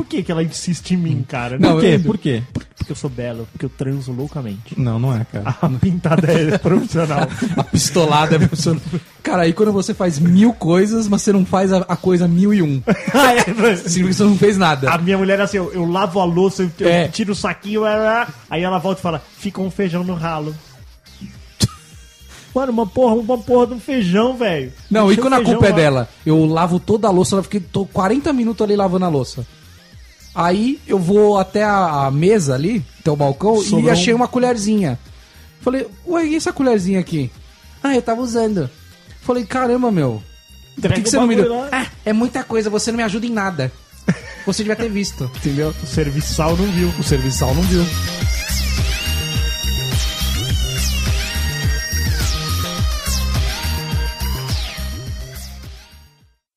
[0.03, 1.57] Por que que ela insiste em mim, cara?
[1.59, 1.99] Por quê?
[2.05, 2.43] Por quê?
[2.77, 4.79] Porque eu sou belo, porque eu transo loucamente.
[4.79, 5.57] Não, não é, cara.
[5.63, 7.29] A pintada é profissional.
[7.57, 8.83] A pistolada é funcionando.
[9.23, 12.53] Cara, aí quando você faz mil coisas, mas você não faz a, a coisa mil
[12.53, 12.83] e um.
[13.15, 13.45] Ah, é,
[13.77, 14.91] Significa que você não fez nada.
[14.91, 17.07] a minha mulher é assim, eu, eu lavo a louça, eu, eu É.
[17.07, 20.53] tiro o saquinho, ah, ah, aí ela volta e fala, fica um feijão no ralo.
[22.53, 24.73] Mano, uma porra, uma porra de um feijão, velho.
[24.91, 25.77] Não, e quando a culpa é lá.
[25.77, 26.09] dela?
[26.27, 29.47] Eu lavo toda a louça, eu fiquei tô 40 minutos ali lavando a louça.
[30.35, 34.17] Aí eu vou até a, a mesa ali, até o balcão, e Sobrou achei um-
[34.17, 34.99] uma colherzinha.
[35.61, 37.31] Falei, ué, e essa colherzinha aqui?
[37.83, 38.69] Ah, eu tava usando.
[39.21, 40.23] Falei, caramba, meu.
[40.75, 41.61] Por Entrega que, que o você não me bagulho deu?
[41.63, 41.69] lá.
[41.71, 43.71] Ah, é muita coisa, você não me ajuda em nada.
[44.45, 45.73] Você devia ter visto, entendeu?
[45.81, 46.89] O serviçal não viu.
[46.99, 47.87] O serviçal não viu.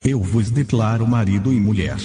[0.04, 1.98] Eu vos declaro marido e mulher.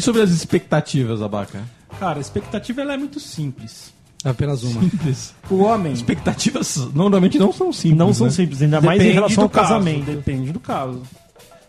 [0.00, 1.62] E sobre as expectativas, Abaca?
[1.98, 3.92] Cara, a expectativa ela é muito simples.
[4.24, 4.80] Apenas uma.
[4.80, 5.34] Simples.
[5.50, 5.92] O homem.
[5.92, 7.98] Expectativas normalmente não são simples.
[7.98, 8.32] Não são né?
[8.32, 10.06] simples, ainda mais em relação ao caso, casamento.
[10.06, 11.02] Depende do caso.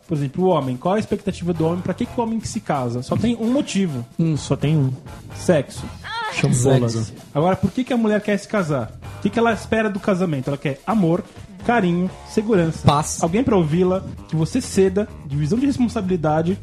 [0.07, 0.77] Por exemplo, o homem.
[0.77, 1.81] Qual a expectativa do homem?
[1.81, 3.03] Pra que, que o homem que se casa?
[3.03, 4.05] Só tem um motivo:
[4.37, 4.93] Só tem um.
[5.35, 5.83] sexo.
[6.31, 6.93] Champolas.
[6.93, 7.13] Sexo.
[7.35, 8.93] Agora, por que, que a mulher quer se casar?
[9.17, 10.47] O que, que ela espera do casamento?
[10.47, 11.21] Ela quer amor,
[11.65, 13.21] carinho, segurança, Paz.
[13.21, 16.57] alguém pra ouvi-la, que você ceda, divisão de responsabilidade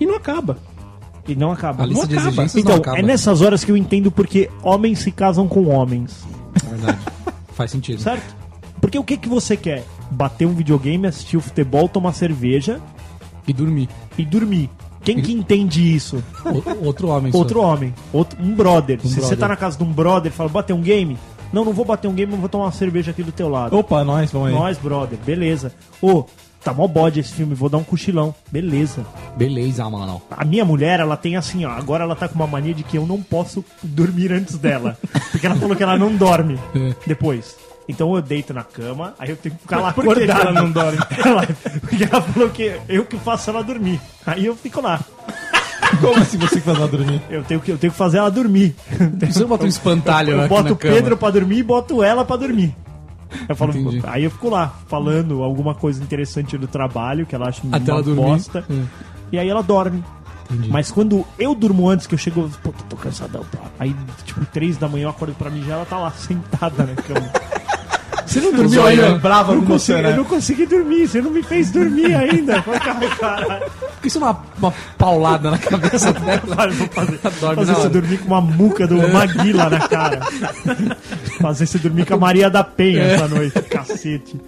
[0.00, 0.56] e não acaba.
[1.28, 1.82] E não acaba.
[1.82, 2.28] A lista Não de acaba.
[2.30, 2.98] exigências Então, não acaba.
[2.98, 6.24] é nessas horas que eu entendo porque homens se casam com homens.
[6.64, 6.98] É verdade.
[7.54, 8.00] Faz sentido.
[8.00, 8.34] Certo?
[8.80, 9.84] Porque o que, que você quer?
[10.10, 12.80] Bater um videogame, assistir o futebol, tomar cerveja
[13.46, 13.88] E dormir.
[14.18, 14.70] e dormir.
[15.04, 16.22] Quem que entende isso?
[16.44, 17.30] O- outro homem.
[17.34, 17.94] Outro homem.
[18.12, 18.98] Outro, um brother.
[19.00, 19.38] Se você brother.
[19.38, 21.16] tá na casa de um brother e fala, bater um game?
[21.52, 23.76] Não, não vou bater um game, mas vou tomar uma cerveja aqui do teu lado.
[23.76, 24.54] Opa, nós, vamos aí.
[24.54, 25.72] Nós, brother, beleza.
[26.02, 26.24] Ô,
[26.62, 28.34] tá mó bode esse filme, vou dar um cochilão.
[28.50, 29.04] Beleza.
[29.36, 30.20] Beleza, mano.
[30.30, 31.70] A minha mulher, ela tem assim, ó.
[31.70, 34.96] Agora ela tá com uma mania de que eu não posso dormir antes dela.
[35.30, 36.58] Porque ela falou que ela não dorme
[37.06, 37.56] depois.
[37.88, 40.40] Então eu deito na cama, aí eu tenho que ficar lá Por acordado.
[40.42, 40.98] ela não dorme?
[41.24, 41.46] Ela-
[41.80, 44.00] porque ela falou que eu que faço ela dormir.
[44.24, 45.00] Aí eu fico lá.
[46.00, 47.20] Como assim você que faz ela dormir?
[47.28, 48.76] Eu tenho que, eu tenho que fazer ela dormir.
[49.28, 50.76] Você não bota um espantalho Eu aqui boto o.
[50.76, 52.76] Pedro pra dormir e boto ela pra dormir.
[53.48, 54.02] Eu falo, Entendi.
[54.04, 58.00] aí eu fico lá, falando alguma coisa interessante do trabalho, que ela acha Até uma
[58.00, 58.64] ela bosta.
[58.68, 58.84] Hum.
[59.32, 60.02] E aí ela dorme.
[60.50, 60.68] Entendi.
[60.68, 63.60] Mas quando eu durmo antes, que eu chego, eu, puta, tô cansadão, pá.
[63.78, 66.94] Aí, tipo, três da manhã eu acordo pra mim já ela tá lá, sentada na
[66.96, 67.30] cama.
[68.30, 69.14] Você não dormiu ainda?
[69.16, 70.12] brava eu não consegui, você, né?
[70.12, 72.56] Eu não consegui dormir, você não me fez dormir ainda.
[72.56, 73.70] Eu falei, "Ai, caralho.
[73.80, 76.40] Por que isso é uma, uma paulada na cabeça dela?
[76.70, 80.20] Vou fazer, Dorme fazer você dormir com uma muca do Maguila na cara.
[81.42, 83.60] fazer você dormir com a Maria da Penha essa noite.
[83.62, 84.40] Cacete.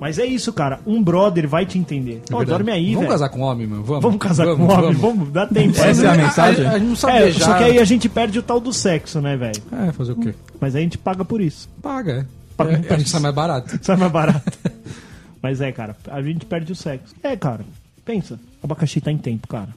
[0.00, 0.78] Mas é isso, cara.
[0.86, 2.22] Um brother vai te entender.
[2.30, 3.10] Pô, dorme aí, Vamos velho.
[3.12, 3.82] casar com homem, mano.
[3.82, 4.02] Vamos.
[4.02, 5.76] Vamos casar com um homem, vamos, dá tempo.
[5.80, 6.66] Essa é a mensagem?
[6.66, 7.44] A, a, gente não sabe É, beijar.
[7.44, 9.60] só que aí a gente perde o tal do sexo, né, velho?
[9.72, 10.34] É, fazer o quê?
[10.60, 11.68] Mas aí a gente paga por isso.
[11.82, 12.24] Paga, é.
[12.56, 13.78] Paga é, a gente sai mais barato.
[13.82, 14.52] Sai mais barato.
[15.42, 17.14] Mas é, cara, a gente perde o sexo.
[17.22, 17.64] É, cara,
[18.04, 18.38] pensa.
[18.62, 19.68] Abacaxi tá em tempo, cara.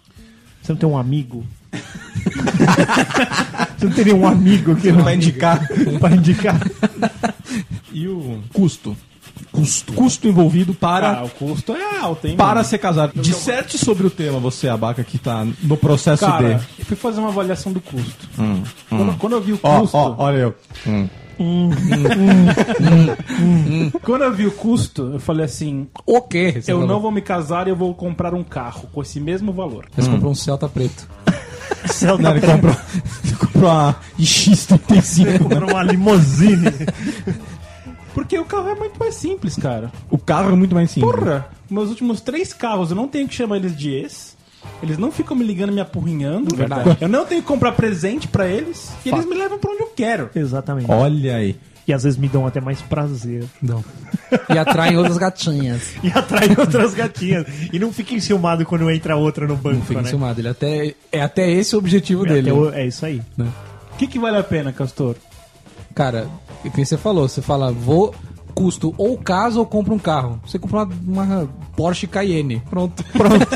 [0.62, 1.43] Você não tem um amigo?
[3.77, 5.67] Você não teria um amigo que não Pra indicar.
[5.99, 6.60] pra indicar?
[7.93, 8.95] E o custo?
[9.51, 9.93] Custo.
[9.93, 12.35] Custo envolvido para, Ah, o custo é alto, hein?
[12.37, 12.63] para mano?
[12.67, 13.11] se casar.
[13.13, 16.65] Disserte sobre o tema, você, Abaca, que tá no processo Cara, de.
[16.79, 18.29] eu fui fazer uma avaliação do custo.
[18.89, 19.97] Quando, quando eu vi o custo.
[19.97, 20.55] ó, olha eu.
[24.03, 26.51] Quando eu vi o custo, eu falei assim: O quê?
[26.61, 26.87] Você eu falou?
[26.93, 29.85] não vou me casar e eu vou comprar um carro com esse mesmo valor.
[29.95, 31.07] Você comprou um Celta preto.
[31.87, 32.75] Celta Não, ele comprou,
[33.25, 35.39] ele comprou uma X35.
[35.39, 36.67] comprou uma limousine.
[38.13, 39.91] Porque o carro é muito mais simples, cara.
[40.10, 41.12] O carro é muito mais simples.
[41.15, 44.36] Porra, meus últimos três carros, eu não tenho que chamar eles de ex.
[44.84, 46.56] Eles não ficam me ligando, me apurrinhando.
[46.56, 46.97] Verdade.
[47.02, 48.91] Eu não tenho que comprar presente pra eles.
[49.06, 50.30] E eles me levam pra onde eu quero.
[50.36, 50.91] Exatamente.
[50.91, 51.56] Olha aí.
[51.88, 53.43] E às vezes me dão até mais prazer.
[53.62, 53.84] Não.
[54.54, 55.93] E atraem outras gatinhas.
[56.04, 57.45] E atraem outras gatinhas.
[57.74, 60.08] E não fica enciumado quando entra outra no banco, Não fica né?
[60.08, 60.39] enciumado.
[60.39, 62.52] Ele até, é até esse o objetivo É, dele.
[62.52, 63.19] o- é isso aí.
[63.39, 65.15] O que, que vale a pena, Castor?
[65.93, 66.27] Cara,
[66.63, 67.27] o que você falou?
[67.27, 68.13] Você fala, vou
[68.54, 70.39] custo ou caso ou compro um carro.
[70.45, 72.62] Você compra uma, uma Porsche Cayenne.
[72.69, 73.04] Pronto.
[73.13, 73.47] Pronto.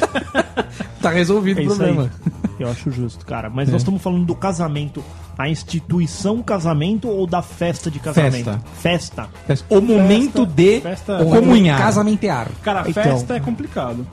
[1.02, 2.04] tá resolvido É o isso problema.
[2.26, 2.32] aí.
[2.58, 3.50] Eu acho justo, cara.
[3.50, 5.04] Mas nós estamos falando do casamento.
[5.38, 8.58] A instituição casamento ou da festa de casamento?
[8.76, 9.28] Festa.
[9.70, 11.78] O momento de Festa- comunhar.
[11.78, 12.48] Casamentear.
[12.64, 13.04] Cara, a Então.
[13.04, 14.08] festa é complicado.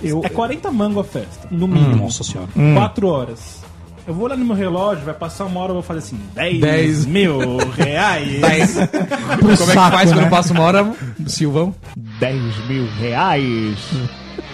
[0.00, 1.48] Eu, É 40 mango a festa.
[1.50, 1.96] no mínimo.
[2.04, 2.48] Nossa senhora.
[2.74, 3.63] 4 horas.
[4.06, 6.60] Eu vou olhar no meu relógio, vai passar uma hora, eu vou fazer assim, 10,
[6.60, 7.06] Dez.
[7.06, 7.38] mil
[7.74, 8.74] reais.
[9.40, 10.16] Como é que faz né?
[10.18, 10.92] quando passa uma hora,
[11.26, 11.74] Silvão?
[12.20, 13.78] 10 mil reais.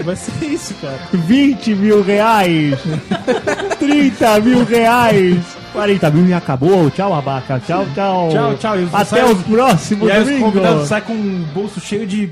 [0.05, 1.01] Vai ser isso, cara.
[1.13, 2.79] 20 mil reais.
[3.79, 5.39] 30 mil reais.
[5.73, 6.89] 40 mil e acabou.
[6.91, 7.61] Tchau, abaca.
[7.67, 8.29] Tchau, tchau.
[8.59, 8.79] Tchau.
[8.79, 10.45] E os- Até sai o os- próximo E aí os domingo.
[10.47, 12.31] convidados saem com um bolso cheio de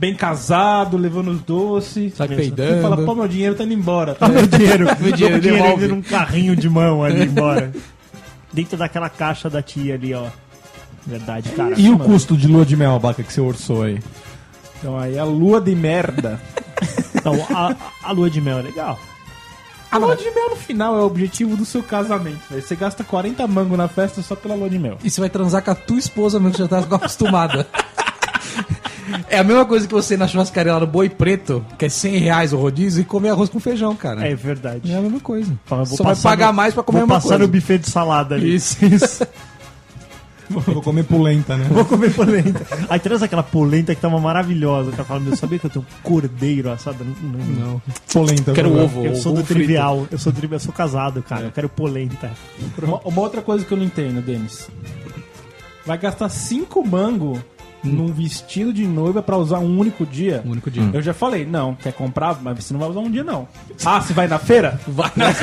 [0.00, 2.14] bem casado, levando os doces.
[2.14, 2.80] Sai E peidando.
[2.82, 4.16] fala, pô, meu dinheiro tá indo embora.
[4.20, 4.86] Ah, meu dinheiro.
[4.98, 5.82] Meu dinheiro, meu dinheiro devolve.
[5.84, 7.70] ainda num carrinho de mão ali embora.
[8.52, 10.26] Dentro daquela caixa da tia ali, ó.
[11.06, 11.74] Verdade, cara.
[11.78, 12.04] E o Mano.
[12.04, 14.00] custo de lua de mel, Abaca, que você orçou aí?
[14.78, 16.40] Então aí a lua de merda.
[17.14, 18.98] Então, a, a lua de mel é legal.
[19.90, 22.40] A lua de mel no final é o objetivo do seu casamento.
[22.48, 22.62] velho.
[22.62, 24.96] Você gasta 40 mango na festa só pela lua de mel.
[25.04, 27.66] E você vai transar com a tua esposa mesmo que já tá acostumada.
[29.28, 31.88] É a mesma coisa que você ir na churrascaria lá no Boi Preto, que é
[31.88, 34.26] 100 reais o rodízio, e comer arroz com feijão, cara.
[34.26, 34.90] É verdade.
[34.92, 35.52] É a mesma coisa.
[35.66, 37.44] Fala, vou Só vai passar pagar no- mais pra comer vou uma passar coisa.
[37.44, 38.54] no buffet de salada ali.
[38.54, 39.26] Isso, isso.
[40.48, 41.64] Vou comer polenta, né?
[41.70, 42.66] Vou comer polenta.
[42.88, 44.92] Aí traz aquela polenta que tava maravilhosa.
[44.98, 47.04] Eu falo, meu, sabia que eu tenho um cordeiro assado?
[47.04, 47.30] Não.
[47.38, 47.46] não.
[47.74, 47.82] Não.
[48.12, 48.52] Polenta.
[48.52, 48.82] Quero né?
[48.82, 49.04] ovo.
[49.06, 49.60] Eu sou ovo do frito.
[49.60, 50.08] trivial.
[50.10, 51.44] Eu sou, trivial, eu sou casado, cara.
[51.44, 52.32] Eu quero polenta.
[52.82, 54.68] Uma, uma outra coisa que eu não entendo, Denis.
[55.86, 57.40] Vai gastar 5 mango
[57.82, 60.42] num vestido de noiva pra usar um único dia.
[60.44, 60.88] Um único dia.
[60.92, 63.48] Eu já falei, não, quer comprar, mas você não vai usar um dia, não.
[63.84, 64.78] Ah, você vai na feira?
[64.86, 65.30] Vai na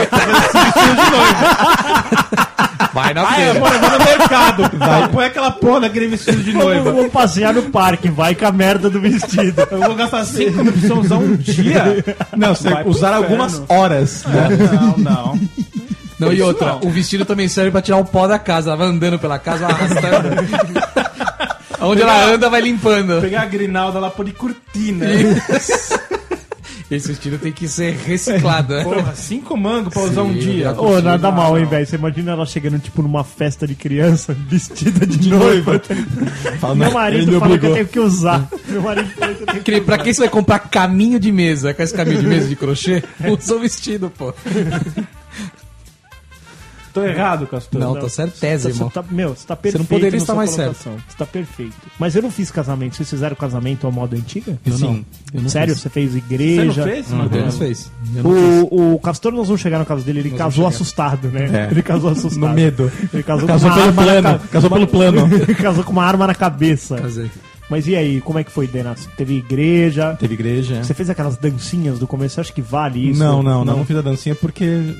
[2.93, 3.51] Vai na Ah, feira.
[3.51, 4.77] amor, eu vou no mercado.
[4.77, 5.07] Vai.
[5.09, 6.91] Põe aquela porra daquele vestido de Eu noiva.
[6.91, 9.67] vou passear no parque, vai com a merda do vestido.
[9.69, 12.03] Eu vou gastar 5 mil pra você usar um dia?
[12.35, 14.23] Não, você Vai usar algumas horas.
[14.25, 14.49] Né?
[14.73, 15.39] Não, não.
[16.19, 16.79] Não, e outra, não.
[16.85, 18.69] o vestido também serve pra tirar o pó da casa.
[18.71, 20.29] Ela vai andando pela casa, arrastando.
[21.79, 23.21] Onde ela anda, vai limpando.
[23.21, 25.05] Pegar a grinalda lá, pôr de cortina.
[26.89, 28.83] Esse vestido tem que ser reciclado, né?
[28.83, 30.71] Porra, 5 mango pra usar um dia.
[30.79, 31.85] Ô, nada Não, mal, hein, velho?
[31.85, 35.81] Você imagina ela chegando, tipo, numa festa de criança, vestida de, noiva.
[36.61, 38.47] Fala, Meu marido me falou que eu tenho que usar.
[38.69, 41.29] Meu marido falou que eu tenho que Que- Pra quem você vai comprar caminho de
[41.29, 41.73] mesa?
[41.73, 43.03] Com esse caminho de mesa de crochê?
[43.37, 44.33] Usa o vestido, pô.
[47.01, 47.79] Tô errado, Castor.
[47.79, 48.89] Não, tô certeza, Você irmão.
[48.89, 49.81] tá, meu, você tá perfeito.
[49.81, 50.93] não poderia estar mais colocação.
[51.07, 51.75] Você tá perfeito.
[51.99, 52.95] Mas eu não fiz casamento.
[52.95, 54.57] Vocês fizeram casamento ao modo antiga?
[54.65, 55.05] Eu não.
[55.33, 55.73] Eu não Sério?
[55.73, 55.83] fiz.
[55.83, 56.81] Você fez Você igreja?
[56.85, 57.29] não fez, O mano?
[57.29, 57.91] Denis fez.
[58.15, 58.67] Eu não fiz.
[58.71, 61.67] O, o Castor, nós vamos chegar na casa dele, ele Nós casou assustado, né?
[61.67, 61.71] É.
[61.71, 62.39] Ele casou assustado.
[62.49, 62.91] No medo.
[63.13, 64.39] Ele casou, Casou com uma pelo plano.
[64.39, 65.27] ca- Casou pelo plano.
[65.47, 66.95] Ele casou com uma arma na cabeça.
[66.97, 67.29] Casei.
[67.69, 69.09] Mas e aí, como é que foi, Denas?
[69.17, 70.15] Teve igreja?
[70.17, 70.81] Teve igreja.
[70.83, 72.35] Você fez aquelas dancinhas do começo?
[72.35, 73.19] Você acha que vale isso?
[73.19, 74.95] Não, não, não, não fiz a dancinha porque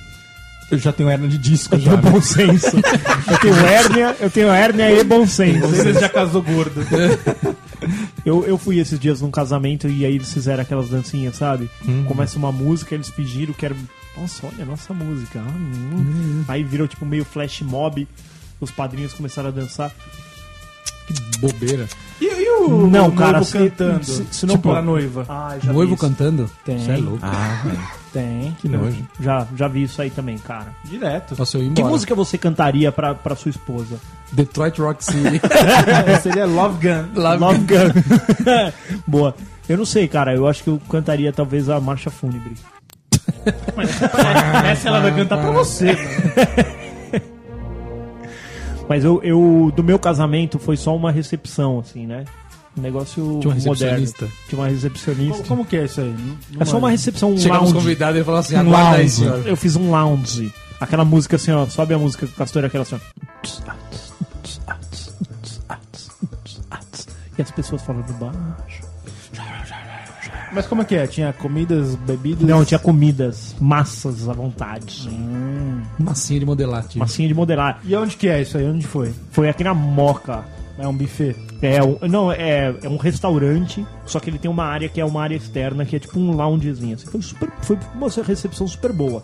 [0.72, 1.92] eu já tenho hernia de disco Eu já.
[1.92, 2.12] tenho né?
[2.12, 2.78] bom senso.
[3.30, 5.68] Eu tenho hérnia, eu tenho hérnia e bom senso.
[5.68, 6.82] Você já casou gordo.
[8.26, 11.70] Eu, eu fui esses dias num casamento e aí eles fizeram aquelas dancinhas, sabe?
[11.88, 12.04] Uhum.
[12.06, 13.76] Começa uma música, eles pediram que era.
[14.18, 15.40] Nossa, olha a nossa música.
[15.40, 15.92] Ah, hum.
[15.94, 16.46] Uhum.
[16.48, 18.08] Aí virou tipo meio flash mob.
[18.60, 19.92] Os padrinhos começaram a dançar.
[21.40, 21.88] Bobeira.
[22.20, 24.04] E, e o, Não, o cara, noivo se- cantando?
[24.04, 25.26] se- se não tipo, pô- a noiva.
[25.30, 26.02] Ah, já Noivo vi isso.
[26.08, 26.50] cantando?
[26.66, 26.80] Tem.
[26.80, 27.20] Você é louco.
[27.22, 27.80] Ah, velho.
[28.14, 28.56] Tem.
[28.60, 29.06] Que nojo.
[29.20, 30.68] Já, já vi isso aí também, cara.
[30.86, 31.36] Direto.
[31.38, 31.90] Nossa, eu ia Que embora.
[31.94, 34.00] música você cantaria pra, pra sua esposa?
[34.32, 35.42] Detroit Rock City.
[36.24, 37.10] Seria Love Gun.
[37.20, 37.92] Love Gun.
[39.06, 39.36] Boa.
[39.68, 40.34] Eu não sei, cara.
[40.34, 42.54] Eu acho que eu cantaria talvez a Marcha Fúnebre.
[44.72, 45.96] Essa ela vai cantar pra você.
[48.88, 52.24] Mas eu, eu, do meu casamento, foi só uma recepção, assim, né?
[52.78, 53.98] Um negócio Tinha uma moderno.
[54.00, 54.28] recepcionista.
[54.48, 55.34] Tinha uma recepcionista.
[55.38, 56.16] Como, como que é isso aí?
[56.52, 57.84] Não É só uma recepção, um Chegava os lounge.
[57.86, 59.48] convidados e falava assim: Um aguarda aí, lounge.
[59.50, 60.54] Eu fiz um lounge.
[60.80, 61.66] Aquela música assim, ó.
[61.66, 63.74] Sobe a música que o Castor aquela assim, ó.
[67.38, 68.82] E as pessoas falando baixo.
[70.54, 71.06] Mas como é que é?
[71.06, 72.48] Tinha comidas, bebidas?
[72.48, 75.08] Não, tinha comidas, massas à vontade.
[76.00, 76.98] Massinha de modelate.
[76.98, 77.80] Massinha de modelar.
[77.84, 78.66] E onde que é isso aí?
[78.66, 79.14] Onde foi?
[79.32, 80.46] Foi aqui na Moca.
[80.80, 81.36] É um buffet.
[81.62, 85.06] É, um, não, é, é um restaurante, só que ele tem uma área que é
[85.06, 86.96] uma área externa, que é tipo um loungezinho.
[86.96, 87.08] Assim.
[87.08, 89.24] Foi, super, foi uma recepção super boa.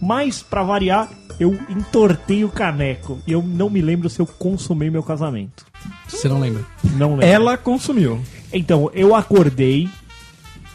[0.00, 1.08] Mas, pra variar,
[1.40, 3.18] eu entortei o caneco.
[3.26, 5.64] E eu não me lembro se eu consumei meu casamento.
[6.08, 6.64] Você não lembra?
[6.96, 7.26] Não lembro.
[7.26, 8.20] Ela consumiu.
[8.52, 9.88] Então, eu acordei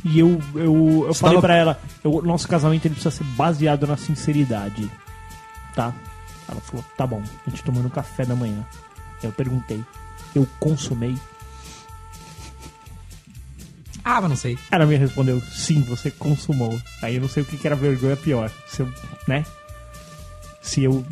[0.05, 3.87] e eu, eu, eu falei tava- pra ela, o nosso casamento ele precisa ser baseado
[3.87, 4.89] na sinceridade.
[5.75, 5.93] Tá?
[6.49, 8.65] Ela falou, tá bom, a gente tomando café da manhã.
[9.23, 9.81] Eu perguntei,
[10.35, 11.15] eu consumei?
[14.03, 14.57] Ah, mas não sei.
[14.69, 16.77] Ela me respondeu, sim, você consumou.
[17.01, 18.51] Aí eu não sei o que, que era vergonha pior.
[18.67, 18.89] Se eu,
[19.27, 19.45] né?
[20.61, 21.05] Se eu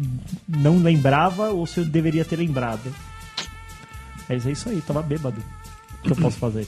[0.47, 2.93] não lembrava ou se eu deveria ter lembrado.
[4.27, 5.41] Mas é isso aí, tava bêbado.
[5.99, 6.67] O que eu posso fazer?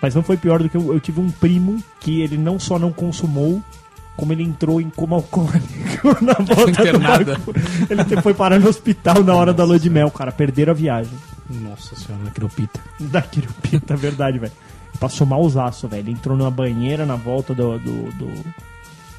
[0.00, 2.76] Mas não foi pior do que eu, eu tive um primo que ele não só
[2.76, 3.62] não consumou,
[4.16, 5.60] como ele entrou em coma alcoólico
[6.20, 7.24] na volta do internado.
[7.24, 7.54] barco.
[7.88, 10.32] Ele foi parar no hospital na hora da lua de mel, cara.
[10.32, 11.12] Perderam a viagem.
[11.60, 12.80] Nossa senhora, queropita.
[13.00, 14.52] Da Quirupita, verdade, velho.
[14.98, 16.00] Passou malzaço, velho.
[16.02, 18.44] Ele entrou numa banheira na volta do, do, do,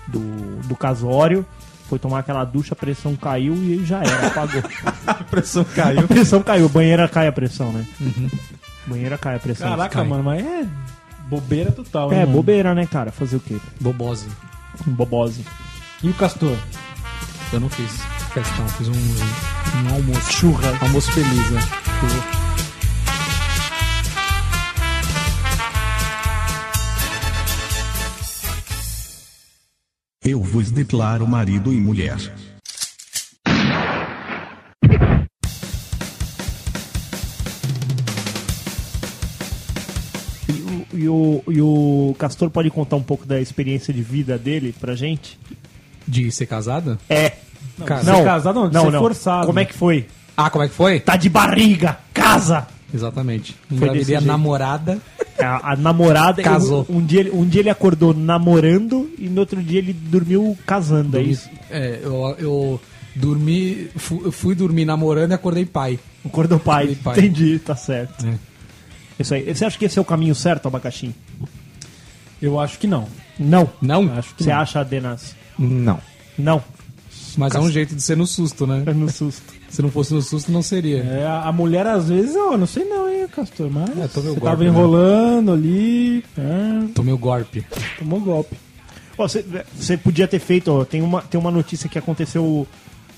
[0.07, 1.45] do, do casório,
[1.89, 4.61] foi tomar aquela ducha, a pressão caiu e já era, apagou.
[5.05, 6.07] A pressão a caiu.
[6.07, 7.85] pressão caiu, banheira cai a pressão, né?
[8.87, 9.67] Banheira cai a pressão.
[9.69, 10.07] Caraca, cai.
[10.07, 10.65] mano, mas é
[11.27, 12.33] bobeira total, hein, É, mano?
[12.33, 13.11] bobeira, né, cara?
[13.11, 13.57] Fazer o quê?
[13.81, 14.27] Bobose.
[14.85, 15.45] Bobose.
[16.01, 16.55] E o Castor?
[17.51, 18.01] Eu não fiz
[18.33, 20.31] questão, fiz um, um almoço.
[20.33, 20.75] Churra.
[20.81, 21.61] Almoço feliz, né?
[30.25, 32.17] Eu vos declaro marido e mulher.
[40.49, 44.39] E o, e, o, e o Castor pode contar um pouco da experiência de vida
[44.39, 45.37] dele pra gente?
[46.07, 46.97] De ser casada?
[47.07, 47.43] É.
[47.85, 49.47] Cara, Ser casado não, de ser forçado.
[49.47, 50.05] Como é que foi?
[50.37, 50.99] Ah, como é que foi?
[50.99, 52.67] Tá de barriga, casa!
[52.93, 53.55] Exatamente.
[53.67, 54.31] Foi Engravidei desse a jeito.
[54.31, 54.99] namorada.
[55.39, 56.43] A, a namorada.
[56.43, 56.85] Casou.
[56.87, 60.55] Um, um dia, ele- um dia ele acordou namorando e no outro dia ele dormiu
[60.65, 61.49] casando, é isso?
[61.71, 62.81] É, eu, eu
[63.15, 65.99] dormi, fu- eu fui dormir namorando e acordei pai.
[66.23, 66.83] Acordou pai.
[66.83, 67.17] Acordei pai.
[67.19, 68.27] Entendi, tá certo.
[68.27, 68.33] É.
[69.19, 69.51] Isso aí.
[69.53, 71.15] Você acha que esse é o caminho certo, abacaxi?
[72.41, 73.07] Eu acho que não.
[73.39, 73.69] Não.
[73.81, 74.11] Não?
[74.17, 74.59] Acho que Você não.
[74.59, 75.35] acha, Adenas?
[75.57, 75.99] Não.
[76.37, 76.63] Não.
[77.37, 78.83] Mas é um jeito de ser no susto, né?
[78.85, 79.41] É no susto.
[79.69, 80.97] Se não fosse no susto, não seria.
[81.03, 84.29] É, a a mulher às vezes, ó, não sei não, hein, Castor, mas É, tomei
[84.31, 84.69] o você golpe, tava né?
[84.69, 87.65] enrolando ali, é, Tomei o golpe.
[87.97, 88.55] tomou golpe.
[89.75, 92.67] Você podia ter feito, ó, tem uma, tem uma notícia que aconteceu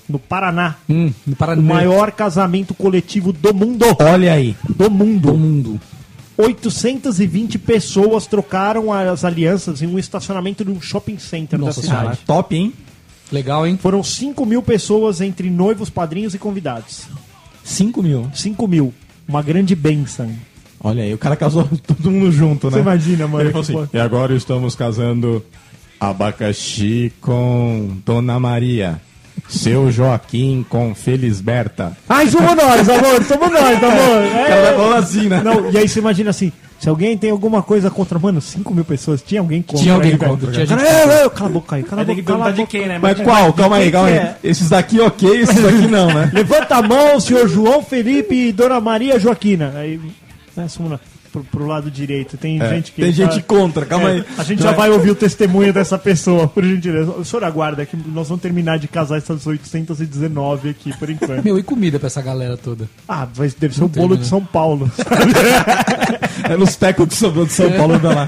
[0.08, 0.76] no Paraná.
[0.88, 1.60] Hum, no Paraná.
[1.60, 3.84] O maior casamento coletivo do mundo.
[3.98, 4.56] Olha aí.
[4.68, 5.32] Do mundo.
[5.32, 5.80] do mundo.
[6.38, 12.00] 820 pessoas trocaram as alianças em um estacionamento de um shopping center Nossa da cidade.
[12.02, 12.18] Senhora.
[12.26, 12.72] Top, hein?
[13.32, 13.78] Legal, hein?
[13.80, 17.04] Foram 5 mil pessoas entre noivos, padrinhos e convidados.
[17.64, 18.30] 5 mil.
[18.34, 18.94] 5 mil.
[19.28, 20.30] Uma grande benção.
[20.80, 22.74] Olha aí, o cara casou todo mundo junto, né?
[22.74, 23.42] Você imagina, mano.
[23.42, 25.44] Ele falou assim, pô- e agora estamos casando
[25.98, 29.00] abacaxi com Dona Maria.
[29.48, 31.96] Seu Joaquim com Felisberta.
[32.08, 33.22] Ai, somos nós, amor.
[33.24, 34.24] Somos nós, amor.
[34.24, 34.76] O cara vai É.
[34.76, 35.42] falando assim, né?
[35.42, 38.18] Não, e aí você imagina assim, se alguém tem alguma coisa contra...
[38.18, 39.22] Mano, 5 mil pessoas.
[39.22, 39.82] Tinha alguém contra.
[39.82, 42.14] Tinha alguém contra, tinha Cara, gente é, é, Cala a boca aí, cala a Tem
[42.16, 42.26] boca.
[42.26, 42.98] que Cala de quem, né?
[43.00, 43.52] Mas qual?
[43.52, 44.14] Calma aí, calma aí.
[44.14, 44.36] é?
[44.42, 46.30] Esses daqui ok, esses daqui não, né?
[46.34, 49.72] Levanta a mão, senhor João Felipe e Dona Maria Joaquina.
[49.76, 50.00] Aí,
[50.56, 50.66] né.
[51.36, 52.36] Pro, pro lado direito.
[52.36, 53.02] Tem É, gente que.
[53.02, 54.24] tem gente tá- contra, calma É, aí.
[54.38, 57.10] A gente já vai ouvir o testemunho dessa pessoa, por gentileza.
[57.10, 61.42] O senhor aguarda que nós vamos terminar de casar essas 819 aqui, por enquanto.
[61.44, 62.88] Meu, e comida pra essa galera toda?
[63.08, 64.20] Ah, vai, deve ser o tem, bolo né?
[64.22, 64.90] de São Paulo.
[66.48, 68.26] É nos tecos que sobrou de São Paulo da lá.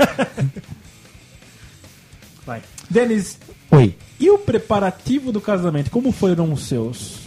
[2.44, 2.62] Vai.
[2.90, 3.38] Denis,
[3.70, 3.94] Oi.
[4.18, 5.90] e o preparativo do casamento?
[5.90, 7.18] Como foram os seus?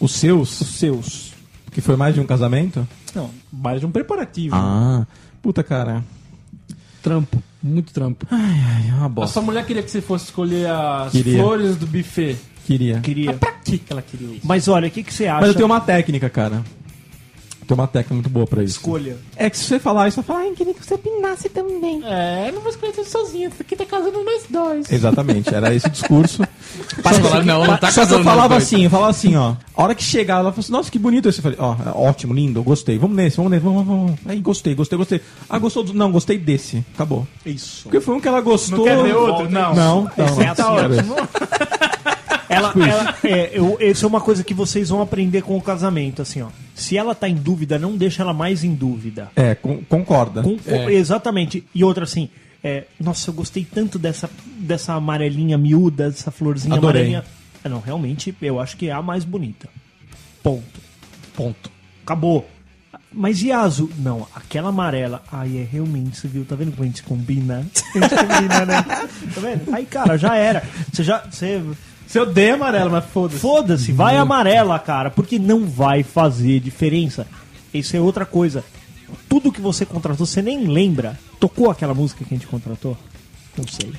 [0.00, 0.60] Os seus?
[0.60, 1.32] Os seus?
[1.76, 2.88] Que foi mais de um casamento?
[3.14, 4.56] Não, mais de um preparativo.
[4.56, 5.06] Ah.
[5.42, 6.02] Puta, cara.
[7.02, 7.42] Trampo.
[7.62, 8.26] Muito trampo.
[8.32, 9.34] É uma A bosta.
[9.34, 11.38] sua mulher queria que você fosse escolher as Queria.
[11.38, 12.38] flores do buffet.
[12.64, 13.00] Queria.
[13.00, 13.34] Queria.
[13.34, 14.40] Pra que que ela queria isso?
[14.46, 15.40] Mas olha, o que, que você acha?
[15.42, 16.64] Mas eu tenho uma técnica, cara.
[17.66, 18.76] Tenho uma técnica muito boa pra isso.
[18.76, 19.16] escolha.
[19.34, 22.00] É que se você falar isso, você fala, ai, queria que você pinasse também.
[22.04, 23.48] É, não vou escolher tudo sozinha.
[23.48, 24.90] Isso aqui tá casando nós dois.
[24.90, 26.42] Exatamente, era esse o discurso.
[27.02, 29.54] Para falar, não, não tá Só que casando eu falava assim, eu falava assim, ó.
[29.74, 31.38] A hora que chegar, ela falou assim, nossa, que bonito esse.
[31.38, 32.98] Eu falei, ó, é ótimo, lindo, gostei.
[32.98, 34.20] Vamos nesse, vamos nesse, vamos, vamos, vamos.
[34.26, 35.20] Aí gostei, gostei, gostei.
[35.48, 35.92] Ah, gostou do.
[35.92, 36.84] Não, gostei desse.
[36.94, 37.26] Acabou.
[37.44, 37.84] Isso.
[37.84, 38.78] Porque foi um que ela gostou.
[38.78, 39.50] Não quer ver outro?
[39.50, 39.74] Não.
[39.74, 40.42] Não, não, Esse não.
[40.42, 41.16] é tá ótimo.
[42.56, 46.22] Ela, ela, é, eu, isso é uma coisa que vocês vão aprender com o casamento,
[46.22, 46.48] assim, ó.
[46.74, 49.30] Se ela tá em dúvida, não deixa ela mais em dúvida.
[49.36, 50.42] É, con- concorda.
[50.42, 51.64] Com- com- Exatamente.
[51.74, 52.28] E outra assim,
[52.62, 54.28] é, nossa, eu gostei tanto dessa,
[54.58, 57.02] dessa amarelinha miúda, dessa florzinha Adorei.
[57.02, 57.24] amarelinha.
[57.64, 59.68] É, não, realmente, eu acho que é a mais bonita.
[60.42, 60.80] Ponto.
[61.34, 61.70] Ponto.
[62.04, 62.48] Acabou.
[63.12, 63.90] Mas e a azul?
[63.98, 65.22] Não, aquela amarela.
[65.32, 66.44] Ai, é realmente, você viu?
[66.44, 67.66] Tá vendo como a gente combina?
[67.94, 68.84] A gente combina, né?
[69.34, 69.74] Tá vendo?
[69.74, 70.62] Aí, cara, já era.
[70.92, 71.18] Você já.
[71.30, 71.62] Você.
[72.06, 73.40] Você odeia amarelo, mas foda-se.
[73.40, 77.26] Foda-se, vai amarela, cara, porque não vai fazer diferença.
[77.74, 78.64] Isso é outra coisa.
[79.28, 81.18] Tudo que você contratou, você nem lembra.
[81.40, 82.96] Tocou aquela música que a gente contratou?
[83.56, 83.92] Não sei.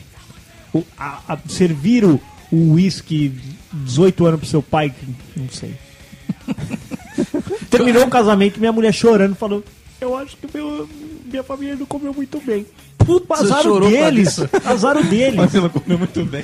[0.74, 3.38] O, a, a- servir o o uísque
[3.74, 4.94] 18 anos pro seu pai?
[5.36, 5.76] Não sei.
[7.70, 9.64] Terminou o casamento, minha mulher chorando, falou:
[10.00, 10.88] Eu acho que meu-
[11.26, 12.66] minha família não comeu muito bem.
[13.08, 14.40] Puta, azar deles.
[14.66, 15.36] Azar o deles.
[15.36, 16.44] Mas ela comeu muito bem.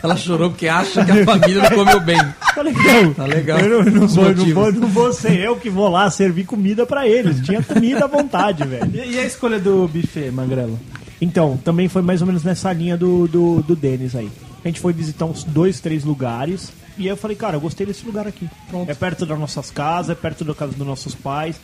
[0.00, 2.18] Ela chorou porque acha que a família não comeu bem.
[2.54, 3.14] Tá legal.
[3.14, 3.58] Tá legal.
[3.58, 6.86] Eu não, não vou, não, vou, não vou ser eu que vou lá servir comida
[6.86, 7.44] pra eles.
[7.44, 8.90] Tinha comida à vontade, velho.
[8.94, 10.78] E, e a escolha do buffet, Magrelo?
[11.20, 14.30] Então, também foi mais ou menos nessa linha do, do, do Denis aí.
[14.64, 16.72] A gente foi visitar uns dois, três lugares.
[16.96, 18.48] E aí eu falei, cara, eu gostei desse lugar aqui.
[18.86, 21.56] É perto das nossas casas, é perto da casa dos nossos pais,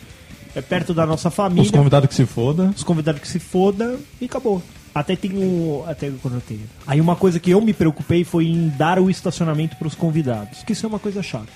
[0.55, 1.63] é perto da nossa família.
[1.63, 2.73] Os convidados que se foda.
[2.75, 4.63] Os convidados que se foda e acabou.
[4.93, 5.83] Até tem um.
[5.85, 6.61] Até quando eu tenho.
[6.87, 10.63] Aí uma coisa que eu me preocupei foi em dar o estacionamento pros convidados.
[10.63, 11.51] Que isso é uma coisa chata.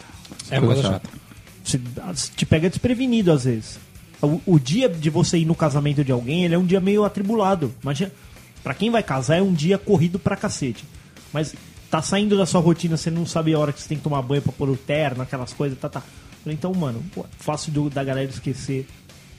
[0.52, 1.10] É uma coisa chata.
[1.64, 1.80] Você
[2.36, 3.80] te pega desprevenido às vezes.
[4.22, 7.06] O, o dia de você ir no casamento de alguém, ele é um dia meio
[7.06, 7.74] atribulado.
[7.82, 8.12] Imagina,
[8.62, 10.84] pra quem vai casar é um dia corrido pra cacete.
[11.32, 11.56] Mas
[11.89, 14.22] tá saindo da sua rotina, você não sabe a hora que você tem que tomar
[14.22, 16.04] banho pra pôr o terno, aquelas coisas, tá, tá.
[16.43, 18.87] Falei, Então, mano, pô, fácil do- da galera esquecer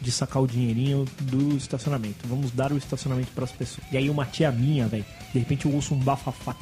[0.03, 2.27] de sacar o dinheirinho do estacionamento.
[2.27, 3.87] Vamos dar o estacionamento pras pessoas.
[3.93, 6.55] E aí uma tia minha, velho, de repente eu ouço um bafafá.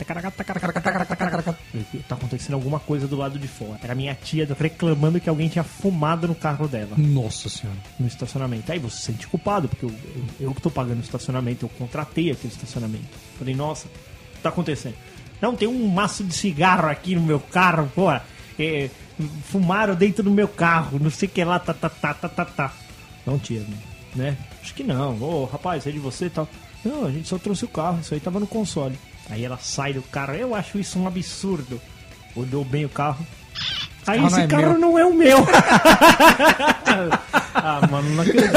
[2.09, 3.79] Tá acontecendo alguma coisa do lado de fora.
[3.83, 7.79] Era minha tia reclamando que alguém tinha fumado no carro dela Nossa senhora.
[7.99, 8.73] no estacionamento.
[8.73, 11.69] Aí você se sente culpado, porque eu, eu, eu que tô pagando o estacionamento, eu
[11.71, 13.05] contratei aquele estacionamento.
[13.39, 13.91] Falei, nossa, o
[14.37, 14.95] que tá acontecendo?
[15.41, 18.09] Não, tem um maço de cigarro aqui no meu carro, pô.
[18.59, 18.91] É,
[19.45, 22.45] fumaram dentro do meu carro, não sei o que lá, tá, tá, tá, tá, tá,
[22.45, 22.73] tá.
[23.27, 23.63] Não, tia,
[24.15, 24.37] né?
[24.63, 25.21] Acho que não.
[25.21, 26.49] Ô, rapaz, é de você e tal.
[26.85, 28.99] Não, a gente só trouxe o carro, isso aí tava no console.
[29.31, 31.81] Aí ela sai do carro, eu acho isso um absurdo.
[32.35, 33.27] Olhou bem o carro.
[34.07, 34.79] Aí não esse é carro meu.
[34.79, 35.39] não é o meu.
[37.61, 38.53] Ah, mano, não acredito.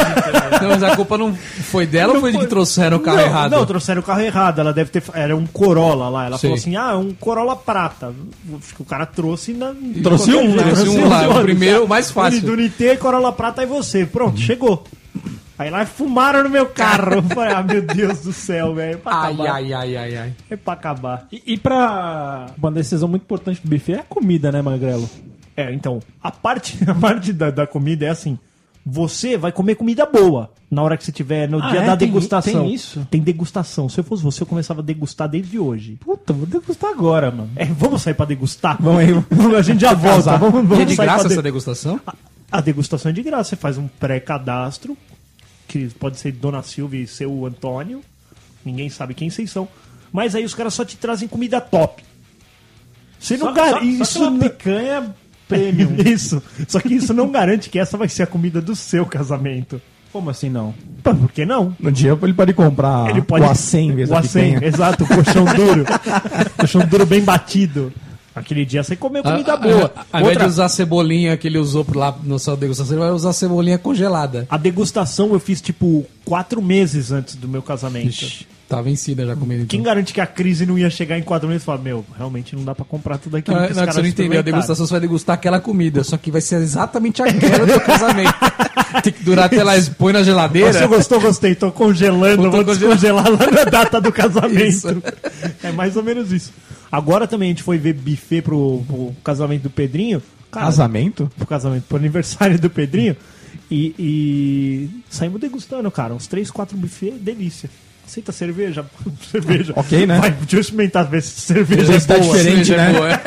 [0.61, 3.23] Não, mas a culpa não foi dela ou foi de que trouxeram o carro não,
[3.23, 3.51] errado?
[3.51, 4.59] Não, trouxeram o carro errado.
[4.59, 5.03] Ela deve ter.
[5.13, 6.25] Era um Corolla lá.
[6.25, 6.49] Ela Sei.
[6.49, 8.13] falou assim: ah, é um Corolla prata.
[8.79, 9.73] O cara trouxe na.
[10.03, 10.63] Trouxe um, né?
[10.63, 12.39] trouxe um lá, o primeiro, o mais fácil.
[12.39, 14.05] Unidunité, Corolla prata e você.
[14.05, 14.83] Pronto, chegou.
[15.61, 17.13] Aí lá fumaram no meu carro.
[17.21, 18.95] Eu falei, ah, meu Deus do céu, velho.
[18.95, 19.53] É pra Ai, acabar.
[19.53, 20.33] ai, ai, ai, ai.
[20.49, 21.27] É pra acabar.
[21.31, 25.07] E, e pra uma decisão muito importante do buffet é a comida, né, Magrelo?
[25.55, 28.39] É, então, a parte, a parte da, da comida é assim.
[28.85, 31.85] Você vai comer comida boa na hora que você tiver no Ah, dia é?
[31.85, 32.63] da degustação.
[32.63, 33.05] tem isso?
[33.11, 33.87] Tem degustação.
[33.87, 35.97] Se eu fosse você, eu começava a degustar desde hoje.
[35.99, 37.51] Puta, vou degustar agora, mano.
[37.55, 38.77] É, vamos sair pra degustar?
[38.81, 39.09] Vamos aí.
[39.55, 40.35] a gente já volta.
[40.37, 41.99] Vamos, vamos E é de sair graça de- essa degustação?
[42.51, 43.51] A degustação é de graça.
[43.51, 44.97] Você faz um pré-cadastro,
[45.67, 48.01] que pode ser Dona Silvia e seu Antônio.
[48.65, 49.67] Ninguém sabe quem vocês são.
[50.11, 52.03] Mas aí os caras só te trazem comida top.
[53.19, 55.13] Você não só- Isso, só picanha
[55.57, 55.95] premium.
[56.05, 56.41] isso.
[56.67, 59.81] Só que isso não garante que essa vai ser a comida do seu casamento.
[60.11, 60.73] Como assim não?
[61.01, 61.75] Pô, Por que não?
[61.79, 63.45] No dia ele pode comprar Ele pode.
[63.45, 64.67] o A100 em vez o da A100, picanha.
[64.67, 65.85] exato, o colchão duro.
[66.57, 67.93] colchão duro bem batido.
[68.35, 69.93] Aquele dia você comeu comida a- boa.
[69.95, 73.03] a- Ao invés de usar a cebolinha que ele usou lá no sua degustação, ele
[73.05, 74.45] vai usar a cebolinha congelada.
[74.49, 78.07] a degustação eu fiz tipo quatro meses antes do meu casamento.
[78.07, 79.65] Ixi, tá vencida já comendo.
[79.65, 79.91] Quem Então.
[79.91, 82.63] garante que a crise não ia chegar em quatro meses e falar, meu, realmente não
[82.63, 84.39] dá pra comprar tudo aquilo Não, que os não, que você não entendeu.
[84.39, 88.33] A degustação você vai degustar aquela comida, só que vai ser exatamente aquela do casamento.
[89.03, 90.71] Tem que durar até lá, põe na geladeira.
[90.73, 91.53] Você gostou, gostei.
[91.55, 92.95] Tô congelando, Tô vou congelando.
[92.95, 94.63] descongelar lá na data do casamento.
[94.65, 94.87] Isso.
[95.63, 96.51] É mais ou menos isso.
[96.91, 100.21] Agora também a gente foi ver buffet pro, pro casamento do Pedrinho.
[100.51, 101.31] Cara, Casamento?
[101.37, 103.15] pro casamento, pro aniversário do Pedrinho.
[103.69, 106.13] E, e saímos degustando, cara.
[106.13, 107.69] Uns 3, 4 buffet, delícia.
[108.11, 108.85] Aceita cerveja?
[109.31, 109.71] cerveja.
[109.73, 110.19] Ok, né?
[110.19, 112.37] Vai, deixa eu experimentar, ver se cerveja Já é está boa.
[112.37, 112.93] diferente, Cerveja né?
[112.93, 113.21] boa, é.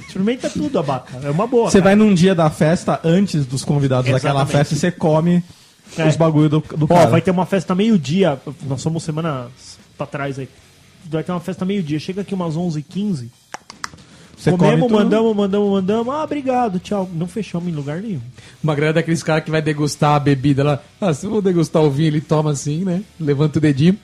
[0.08, 1.20] Experimenta tudo, Abaca.
[1.22, 1.70] É uma boa.
[1.70, 1.84] Você cara.
[1.90, 4.52] vai num dia da festa, antes dos convidados daquela Exatamente.
[4.56, 5.44] festa, e você come
[5.96, 6.04] É.
[6.04, 7.10] os bagulho do, do Ó, cara.
[7.10, 8.40] vai ter uma festa meio-dia.
[8.66, 9.48] Nós somos semanas
[9.96, 10.48] pra trás aí.
[11.08, 12.00] Vai ter uma festa meio-dia.
[12.00, 13.28] Chega aqui umas 11h15.
[14.40, 16.14] Você come Comemos, mandamos, mandamos, mandamos.
[16.14, 17.08] Ah, obrigado, tchau.
[17.12, 18.20] Não fechamos em lugar nenhum.
[18.64, 20.80] Uma grana daqueles caras que vai degustar a bebida lá.
[20.98, 23.02] Ah, se eu vou degustar o vinho, ele toma assim, né?
[23.20, 23.98] Levanta o dedinho.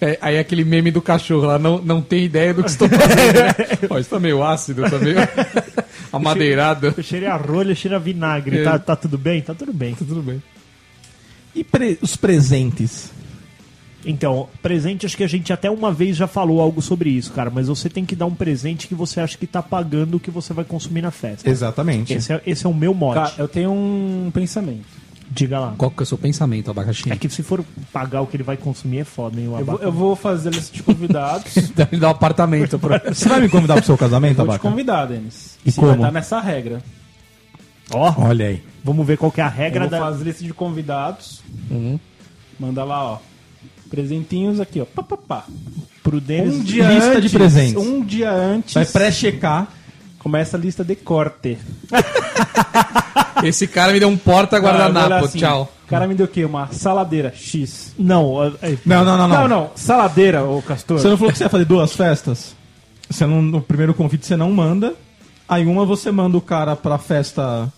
[0.00, 3.34] É, aí aquele meme do cachorro lá, não, não tem ideia do que estou fazendo,
[3.34, 3.54] né?
[3.88, 5.16] Ó, isso tá meio ácido, tá meio
[6.12, 6.94] amadeirado.
[7.02, 8.58] Cheira a rolha, cheira a vinagre.
[8.58, 8.64] É.
[8.64, 9.40] Tá, tá tudo bem?
[9.42, 9.94] Tá tudo bem.
[9.94, 10.42] Tudo bem.
[11.54, 13.12] E pre- os presentes?
[14.04, 17.50] Então, presente, acho que a gente até uma vez já falou algo sobre isso, cara.
[17.50, 20.30] Mas você tem que dar um presente que você acha que tá pagando o que
[20.30, 21.48] você vai consumir na festa.
[21.48, 22.14] Exatamente.
[22.14, 23.14] Esse é, esse é o meu mote.
[23.20, 24.86] Cara, eu tenho um pensamento.
[25.32, 25.74] Diga lá.
[25.78, 27.12] Qual que é o seu pensamento, abacaxi?
[27.12, 29.46] É que se for pagar o que ele vai consumir é foda, hein?
[29.48, 31.54] O Eu vou, eu vou fazer a lista de convidados.
[31.76, 32.98] Deve dar um apartamento pra...
[33.14, 35.56] Você vai me convidar pro seu casamento, vou te convidar, Denis.
[35.64, 35.88] E Se como?
[35.88, 36.82] vai estar nessa regra.
[37.92, 38.62] Ó, Olha aí.
[38.82, 39.98] vamos ver qual que é a Eu regra vou da.
[40.00, 41.42] fazer lista de convidados.
[42.58, 43.18] Manda lá, ó.
[43.90, 44.84] Presentinhos aqui, ó.
[44.84, 45.44] Pá, pá, pá.
[46.02, 46.54] Pro Denis.
[46.54, 47.76] Um dia Lista antes, de presentes.
[47.76, 48.74] Um dia antes.
[48.74, 49.68] Vai pré-checar.
[50.18, 51.58] Começa a lista de corte.
[53.42, 55.72] Esse cara me deu um porta-guardanapo, assim, tchau.
[55.86, 56.44] O cara me deu o quê?
[56.44, 57.94] Uma saladeira X.
[57.98, 59.48] Não, é- Não, não, não, Não, não.
[59.48, 59.70] não.
[59.74, 60.98] Saladeira, ô Castor.
[60.98, 62.54] Você não falou que você ia fazer duas festas?
[63.08, 64.94] Você não, no primeiro convite você não manda.
[65.48, 67.72] Aí uma você manda o cara pra festa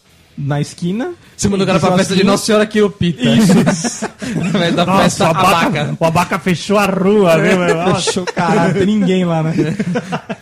[0.45, 1.12] na esquina.
[1.36, 3.22] Você mandou o cara pra festa de Nossa Senhora Quiopita.
[3.22, 4.07] Isso.
[4.74, 5.97] Da Nossa, festa o abaca, abaca.
[5.99, 7.59] o abaca fechou a rua, viu?
[7.59, 7.74] meu?
[7.74, 8.01] Nossa.
[8.03, 9.53] Fechou, caralho, não tem ninguém lá, né?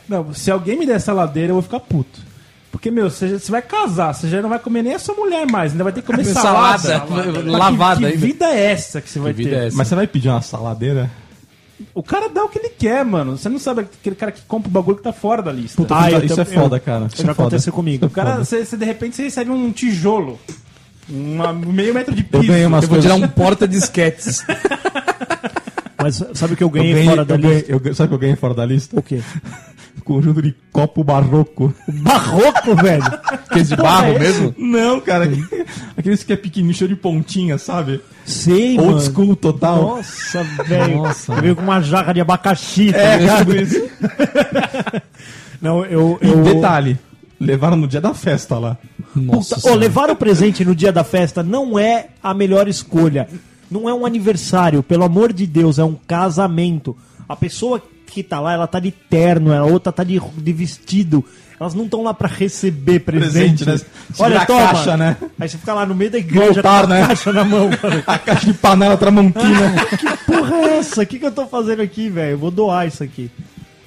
[0.08, 2.20] Não, se alguém me der saladeira, eu vou ficar puto.
[2.70, 5.46] Porque, meu, você, você vai casar, você já não vai comer nem a sua mulher
[5.46, 6.78] mais, ainda vai ter que comer salada.
[6.78, 8.26] Salada, lavada que, que ainda.
[8.26, 9.56] vida é essa que você vai vida ter?
[9.56, 9.76] é essa?
[9.76, 11.10] Mas você vai pedir uma saladeira?
[11.94, 13.36] O cara dá o que ele quer, mano.
[13.38, 15.76] Você não sabe aquele cara que compra o bagulho que tá fora da lista.
[15.76, 17.06] Puta, Ah, isso é também- foda, eu- cara.
[17.06, 17.42] Isso Já é foda.
[17.48, 18.06] aconteceu comigo.
[18.06, 20.38] O cara, você, você, de repente, você recebe um tijolo.
[21.08, 22.44] Uma, meio metro de piso.
[22.44, 24.44] Eu ganhei umas Eu vou tirar um porta-disquetes.
[26.02, 27.72] Mas sabe o que eu Eu ganhei, ganhei, fora da ganhei- lista?
[27.72, 28.98] eu ganhei- sabe o que eu ganhei fora da lista?
[28.98, 29.20] O quê?
[30.04, 31.74] Conjunto de copo barroco.
[31.88, 33.02] Barroco, velho.
[33.04, 34.54] Aqueles de Porra, barro é mesmo?
[34.56, 35.28] Não, cara.
[35.96, 38.00] Aqueles que é pequenininho, cheio de pontinha, sabe?
[38.24, 39.00] Sei, Old mano.
[39.00, 39.82] school total.
[39.82, 40.96] Nossa, velho.
[41.02, 43.56] Nossa, Eu veio com uma jarra de abacaxi, tá É, ligado?
[43.56, 43.88] isso.
[45.60, 46.18] Não, eu...
[46.22, 46.42] E eu...
[46.42, 46.98] detalhe,
[47.38, 48.76] levaram no dia da festa lá.
[49.14, 53.28] Nossa Puta, ô, levar o presente no dia da festa não é a melhor escolha.
[53.70, 56.96] Não é um aniversário, pelo amor de Deus, é um casamento.
[57.28, 61.24] A pessoa que tá lá, ela tá de terno, a outra tá de, de vestido.
[61.60, 63.64] Elas não estão lá pra receber presente.
[63.64, 63.90] Presente, né?
[64.18, 64.66] Olha, Tirar a toma.
[64.66, 65.16] caixa, né?
[65.38, 67.06] Aí você fica lá no meio da igreja altar, com a né?
[67.06, 67.70] caixa na mão.
[68.06, 69.74] A caixa de panela tramontina.
[69.98, 71.02] que porra é essa?
[71.02, 72.32] O que, que eu tô fazendo aqui, velho?
[72.32, 73.30] Eu vou doar isso aqui.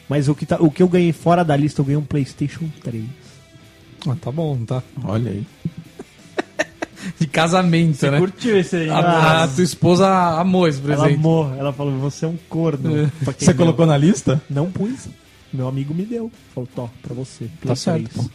[0.08, 2.70] Mas o que, tá, o que eu ganhei fora da lista, eu ganhei um PlayStation
[2.84, 3.04] 3.
[4.08, 4.84] Ah, tá bom, tá.
[5.04, 5.44] Olha aí.
[7.20, 8.20] De casamento, né?
[8.20, 8.90] Curtiu esse aí?
[8.90, 10.08] A, a tua esposa
[10.40, 11.20] amou esse Ela presente.
[11.20, 12.92] amou, ela falou: Você é um corno.
[12.92, 13.56] Quem Você deu.
[13.56, 14.42] colocou na lista?
[14.50, 15.08] Não pus.
[15.52, 16.32] Meu amigo me deu.
[16.54, 17.48] Falou, Tó, pra você.
[17.66, 18.30] Tá certo, 3.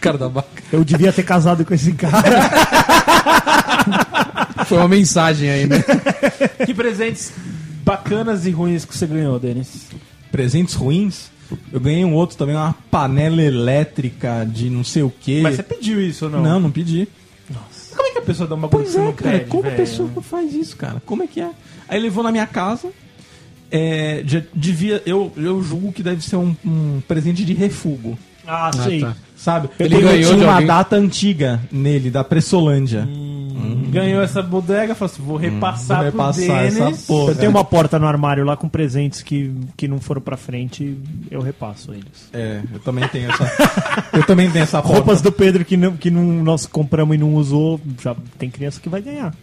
[0.00, 0.62] Cara da vaca.
[0.72, 2.22] Eu devia ter casado com esse cara.
[4.66, 5.82] Foi uma mensagem aí, né?
[6.64, 7.32] Que presentes
[7.84, 9.86] bacanas e ruins que você ganhou, Denis?
[10.30, 11.30] Presentes ruins?
[11.72, 15.40] Eu ganhei um outro também, uma panela elétrica de não sei o quê.
[15.42, 16.42] Mas você pediu isso ou não?
[16.42, 17.08] Não, não pedi.
[17.96, 19.50] Como é que a pessoa dá uma bagulho que Pois você é, não cara, pede,
[19.50, 21.02] como a pessoa faz isso, cara?
[21.06, 21.50] Como é que é?
[21.88, 22.88] Aí levou na minha casa.
[23.70, 28.70] É, já devia, eu, eu julgo que deve ser um, um presente de refúgio, Ah,
[28.82, 29.00] sei.
[29.00, 29.14] tá.
[29.36, 29.68] sabe?
[29.78, 30.66] Ele Porque ganhou tinha de uma alguém?
[30.66, 33.06] data antiga nele, da Pressolândia.
[33.90, 37.08] Ganhou essa bodega, falou assim, vou repassar, vou repassar pro essa Denis.
[37.08, 40.98] Eu tenho uma porta no armário lá com presentes que, que não foram pra frente,
[41.30, 42.28] eu repasso eles.
[42.32, 43.44] É, eu também tenho essa.
[44.12, 47.34] eu também tenho essa Roupas do Pedro que, não, que não, nós compramos e não
[47.34, 49.34] usou, já tem criança que vai ganhar.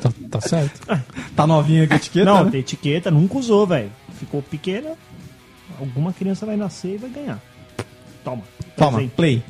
[0.00, 0.80] tá, tá certo.
[1.34, 2.24] Tá novinha com a etiqueta?
[2.24, 2.50] não, né?
[2.50, 3.90] tem etiqueta, nunca usou, velho.
[4.18, 4.90] Ficou pequena.
[5.80, 7.40] Alguma criança vai nascer e vai ganhar.
[8.22, 8.42] Toma.
[8.76, 9.14] Toma, Presente.
[9.14, 9.42] play.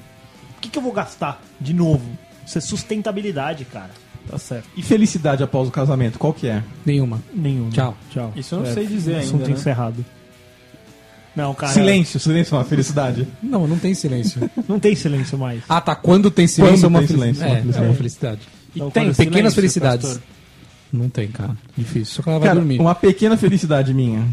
[0.56, 2.04] O que, que eu vou gastar de novo?
[2.46, 3.90] Isso é sustentabilidade, cara.
[4.28, 4.68] Tá certo.
[4.76, 6.62] E felicidade após o casamento, qual que é?
[6.86, 7.20] Nenhuma.
[7.34, 7.68] Nenhum.
[7.70, 7.96] Tchau.
[8.10, 8.32] Tchau.
[8.36, 9.54] Isso eu não É, sei dizer Assunto ainda, né?
[9.54, 10.04] encerrado.
[11.34, 11.72] Não, cara.
[11.72, 13.26] silêncio, silêncio é uma felicidade.
[13.42, 14.50] Não, não tem silêncio.
[14.68, 15.62] Não tem silêncio mais.
[15.68, 15.94] Ah, tá.
[15.94, 17.38] Quando tem silêncio Quando é uma tem felicidade.
[17.38, 17.86] silêncio, é uma É, é felicidade.
[17.88, 18.40] uma felicidade.
[18.76, 20.06] Então, tem quando pequenas silêncio, felicidades.
[20.08, 20.22] pastor.
[20.92, 21.56] Não tem, cara.
[21.76, 22.14] Difícil.
[22.16, 22.78] Só que ela vai Cara, dormir.
[22.80, 24.26] uma pequena felicidade minha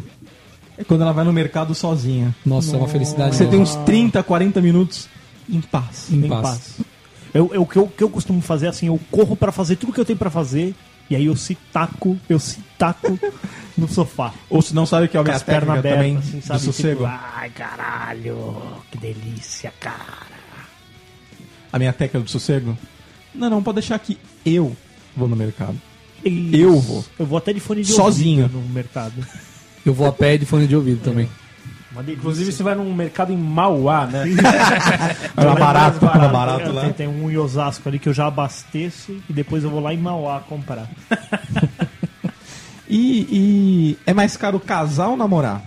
[0.78, 2.36] é quando ela vai no mercado sozinha.
[2.46, 3.34] Nossa, é uma felicidade.
[3.36, 3.86] Você tem uns enorme.
[3.86, 5.08] 30, 40 minutos
[5.50, 6.08] em paz.
[6.12, 6.42] Em Em paz.
[6.42, 6.62] paz.
[7.34, 9.76] Eu, eu, o que eu, o que eu costumo fazer assim, eu corro pra fazer
[9.76, 10.74] tudo que eu tenho pra fazer
[11.10, 13.20] e aí eu se taco, eu se taco
[13.78, 14.34] no sofá.
[14.50, 16.62] Ou se não sabe o que é a minha pernas técnica também assim, sabe?
[16.62, 17.04] sossego.
[17.04, 18.62] Tipo, ai, caralho,
[18.92, 20.30] que delícia, cara.
[21.72, 22.78] A minha técnica do sossego?
[23.34, 24.76] Não, não, pode deixar que eu
[25.16, 25.80] vou no mercado.
[26.24, 26.56] Isso.
[26.56, 27.06] Eu vou.
[27.18, 28.44] Eu vou até de fone de Sozinho.
[28.44, 29.26] ouvido no mercado.
[29.86, 31.30] Eu vou a pé de fone de ouvido também.
[32.08, 34.24] Inclusive, você vai num mercado em Mauá, né?
[35.36, 36.82] Vai lá barato, barato É, lá.
[36.82, 39.92] Tem, tem um em Osasco ali que eu já abasteço e depois eu vou lá
[39.92, 40.88] em Mauá comprar.
[42.90, 45.62] E, e é mais caro casar ou namorar?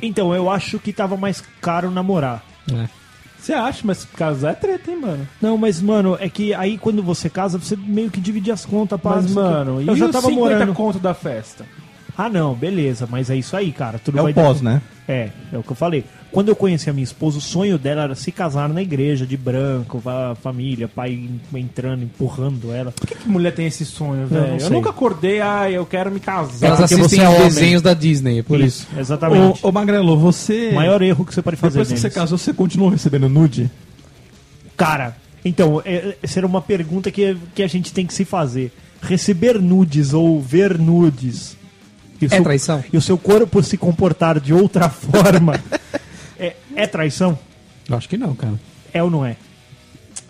[0.00, 2.44] Então, eu acho que tava mais caro namorar.
[2.72, 2.88] É.
[3.38, 5.28] Você acha, mas casar é treta, hein, mano?
[5.42, 8.98] Não, mas, mano, é que aí quando você casa, você meio que divide as contas.
[9.02, 10.74] Mas, mano, e eu já tava 50 morando.
[10.74, 11.64] conto da festa?
[12.18, 13.98] Ah, não, beleza, mas é isso aí, cara.
[13.98, 14.80] Tudo É vai o pós, né?
[15.06, 16.02] É, é o que eu falei.
[16.32, 19.36] Quando eu conheci a minha esposa, o sonho dela era se casar na igreja, de
[19.36, 22.90] branco, a família, pai entrando, empurrando ela.
[22.92, 24.52] Por que, que mulher tem esse sonho, É, velho?
[24.54, 24.70] eu sei.
[24.70, 26.66] nunca acordei, ah, eu quero me casar.
[26.66, 27.48] Elas assistem você é aos homem.
[27.48, 28.88] desenhos da Disney, é por isso.
[28.98, 29.60] Exatamente.
[29.64, 30.70] Ô, ô Magrelo, você.
[30.70, 32.14] O maior erro que você pode fazer Depois que você neles.
[32.14, 33.70] casou, você continuou recebendo nude?
[34.76, 38.72] Cara, então, é, essa era uma pergunta que, que a gente tem que se fazer.
[39.00, 41.56] Receber nudes ou ver nudes.
[42.20, 42.84] E o É seu- traição?
[42.92, 45.54] E o seu corpo se comportar de outra forma.
[46.38, 47.38] é, é traição?
[47.88, 48.54] Eu acho que não, cara.
[48.92, 49.36] É ou não é?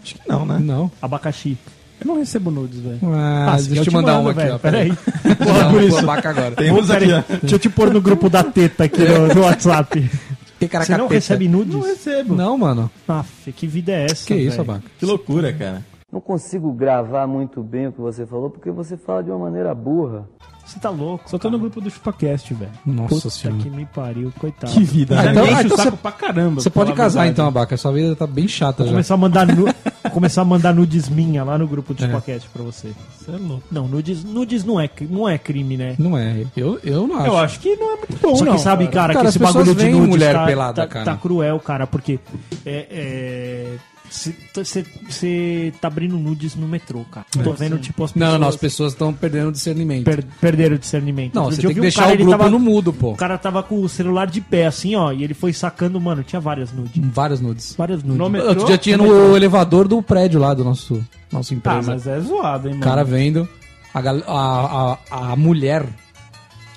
[0.03, 0.59] Acho que não, né?
[0.61, 0.91] Não.
[1.01, 1.57] Abacaxi.
[2.01, 2.99] Eu não recebo nudes, velho.
[3.15, 4.59] Ah, se deixa eu te mandar mando, uma aqui, velho, ó.
[4.59, 4.93] Peraí.
[5.39, 5.99] Porra, por por isso.
[5.99, 6.11] isso.
[6.11, 6.51] Agora.
[6.53, 7.23] Temos aqui, ó.
[7.41, 10.11] deixa eu te pôr no grupo da teta aqui no, no WhatsApp.
[10.59, 11.75] Que Você não recebe nudes?
[11.75, 12.35] Não recebo.
[12.35, 12.91] Não, mano.
[13.07, 14.27] Aff, que vida é essa?
[14.27, 14.71] Que isso, velho?
[14.71, 14.85] Abaca?
[14.99, 15.85] Que loucura, cara.
[16.11, 19.75] Não consigo gravar muito bem o que você falou porque você fala de uma maneira
[19.75, 20.27] burra.
[20.67, 21.31] Você tá louco?
[21.31, 22.71] Só tô no grupo do ChupaCast, velho.
[22.85, 23.63] Nossa Puta senhora.
[23.63, 24.73] que me pariu, coitado.
[24.73, 25.31] Que vida, Ah, né?
[25.31, 26.61] então- enche então o saco pra caramba.
[26.61, 27.33] Você pra pode casar verdade.
[27.33, 27.77] então, Abaca.
[27.77, 28.93] Sua vida tá bem chata Vou já.
[28.93, 29.65] começar a mandar nu...
[29.67, 29.75] Vou
[30.13, 32.07] começar a mandar nudes minha lá no grupo do É.
[32.09, 32.89] Chupacast pra você.
[33.17, 33.63] Você é louco.
[33.71, 35.95] Não, nudes, nudes não, é, não é crime, né?
[35.99, 36.45] Não é.
[36.57, 37.27] Eu, eu não acho.
[37.27, 39.39] Eu acho que não é muito bom, Só que não, sabe, cara, Cara, que esse
[39.39, 41.05] bagulho de nudes mulher tá, pelada, tá, cara.
[41.05, 42.19] tá cruel, cara, porque
[42.65, 43.77] é,
[44.11, 47.27] você tá abrindo nudes no metrô, cara.
[47.31, 50.05] Tô vendo, tipo, as pessoas Não, não, as pessoas estão perdendo o discernimento.
[50.05, 51.35] per- perderam o discernimento.
[51.35, 53.13] Não, você tem que um deixar cara, o grupo tava- no mudo, pô.
[53.13, 56.23] O cara tava com o celular de pé, assim, ó, e ele foi sacando, mano,
[56.23, 56.93] tinha várias nudes.
[57.13, 57.75] Vários nudes.
[57.77, 58.19] Várias nudes.
[58.19, 58.49] No metrô?
[58.49, 61.93] Outro dia tinha No no elevador do prédio lá do nosso nossa Ah, empresa.
[61.93, 62.91] mas é zoado, hein, O mano.
[62.91, 63.49] cara vendo.
[63.93, 65.87] A, a, a, a mulher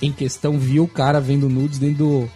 [0.01, 2.29] em questão viu o cara vendo nudes dentro do,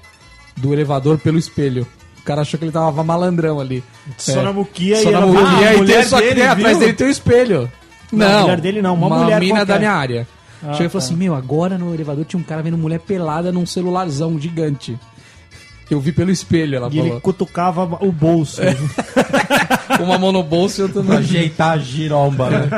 [0.58, 1.88] do elevador pelo espelho.
[2.24, 3.84] O cara achou que ele tava malandrão ali.
[4.18, 4.44] Só É.
[4.44, 7.10] na muquia Só e mulher, Ah, a e tem, só que atrás dele tem um
[7.10, 7.72] espelho.
[8.12, 9.74] Não, Não, a mulher dele não, uma mulher mina qualquer.
[9.74, 10.28] da minha área.
[10.66, 10.98] Ah, Chega e falou tá.
[11.00, 14.98] assim: Meu, agora no elevador tinha um cara vendo mulher pelada num celularzão gigante.
[15.92, 17.22] Eu vi pelo espelho, ela E ele falou.
[17.22, 18.62] cutucava o bolso.
[20.00, 21.08] Uma mão no bolso e outra no.
[21.10, 22.70] Pra ajeitar a giromba, né?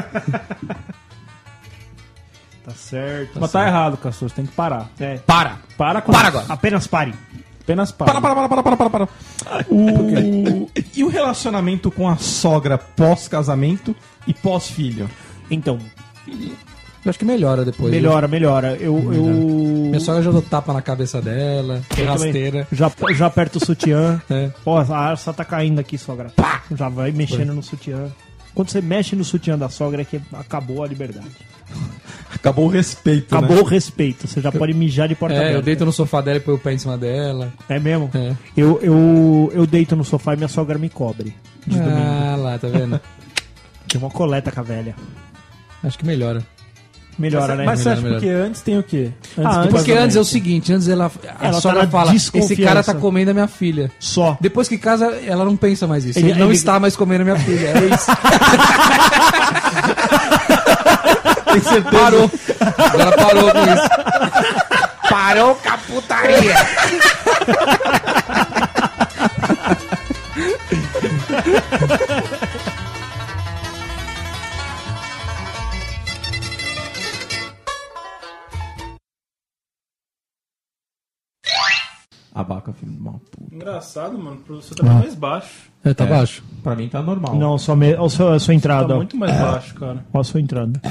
[2.64, 3.40] Tá certo.
[3.40, 4.28] Mas tá errado, Castor.
[4.30, 4.90] Você tem que parar.
[5.00, 5.18] É.
[5.26, 5.60] Para!
[5.78, 6.46] Para com Para agora!
[6.50, 7.14] Apenas pare.
[7.66, 8.22] Apenas para.
[8.22, 9.66] Para, para, para, para, para, para, para.
[9.70, 10.70] O...
[10.96, 13.96] E o relacionamento com a sogra pós-casamento
[14.28, 15.10] e pós-filho?
[15.50, 15.80] Então,
[16.28, 17.92] Eu acho que melhora depois.
[17.92, 18.78] melhora, melhora.
[18.80, 18.98] Eu.
[19.12, 19.24] eu...
[19.90, 22.68] Minha sogra já deu tapa na cabeça dela, eu rasteira.
[22.72, 24.22] Já, já aperta o sutiã.
[24.30, 24.52] É.
[24.64, 26.32] Ó, a arça tá caindo aqui, sogra.
[26.36, 26.62] Pá!
[26.72, 28.12] Já vai mexendo no sutiã.
[28.54, 31.30] Quando você mexe no sutiã da sogra é que acabou a liberdade.
[32.34, 33.62] Acabou o respeito, Acabou né?
[33.62, 34.28] o respeito.
[34.28, 35.62] Você já pode mijar de porta É, eu aberta.
[35.64, 37.52] deito no sofá dela e põe o pé em cima dela.
[37.70, 38.10] É mesmo?
[38.14, 38.34] É.
[38.56, 41.36] Eu, eu, eu deito no sofá e minha sogra me cobre.
[41.66, 41.96] De domingo.
[41.98, 43.00] Ah, lá, tá vendo?
[43.88, 44.96] Tem uma coleta com a velha.
[45.84, 46.44] Acho que melhora.
[47.18, 47.64] Melhora, né?
[47.64, 48.16] Mas você acha melhor.
[48.20, 49.10] porque antes tem o quê?
[49.38, 51.10] Ah, do antes- Porque antes é o seguinte, antes ela,
[51.40, 53.90] a Ela tá sogra na fala, esse cara tá comendo a minha filha.
[54.02, 54.38] Só.
[54.42, 56.20] Depois que casa, ela não pensa mais isso.
[56.20, 57.68] Ele- Ele, não ele- está mais comendo a minha filha.
[57.70, 58.12] É isso.
[61.56, 61.98] Tem certeza?
[61.98, 62.32] Parou.
[62.78, 65.10] Agora parou com isso.
[65.10, 66.56] Parou com a putaria.
[82.34, 83.56] Abaca, filho de uma puta.
[83.56, 84.38] Engraçado, mano.
[84.42, 85.72] Pro você tá bem mais baixo.
[85.86, 86.08] É, tá É.
[86.08, 86.44] baixo.
[86.62, 87.36] Pra mim tá normal.
[87.36, 87.94] Não, só me...
[87.96, 88.90] olha a sua, a sua entrada.
[88.90, 90.06] Tá muito mais baixo, cara.
[90.14, 90.82] Olha a sua entrada.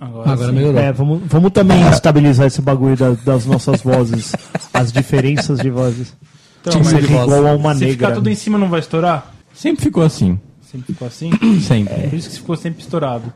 [0.00, 0.80] Agora, Agora melhorou.
[0.80, 4.32] É, vamos, vamos também estabilizar esse bagulho da- das nossas vozes.
[4.74, 6.14] as diferenças de vozes.
[6.60, 8.14] Então, Tinha que mas ser igual a uma se ficar negra.
[8.16, 9.32] tudo em cima não vai estourar?
[9.54, 10.38] Sempre ficou assim.
[10.70, 11.30] Sempre ficou assim?
[11.60, 12.08] Sempre.
[12.08, 13.32] Por isso que ficou sempre estourado.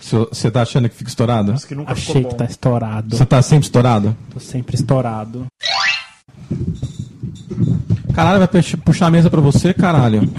[0.00, 1.50] Você tá achando que fica estourado?
[1.52, 3.16] Mas que nunca Achei que tá estourado.
[3.16, 4.14] Você tá sempre estourado?
[4.34, 5.46] Tô sempre estourado.
[8.14, 10.30] Caralho, vai pux- puxar a mesa pra você, caralho.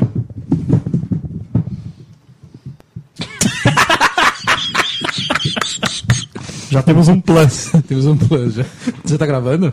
[6.75, 7.71] Já temos um plus.
[7.87, 8.65] Temos um plus já.
[9.01, 9.71] Você tá gravando?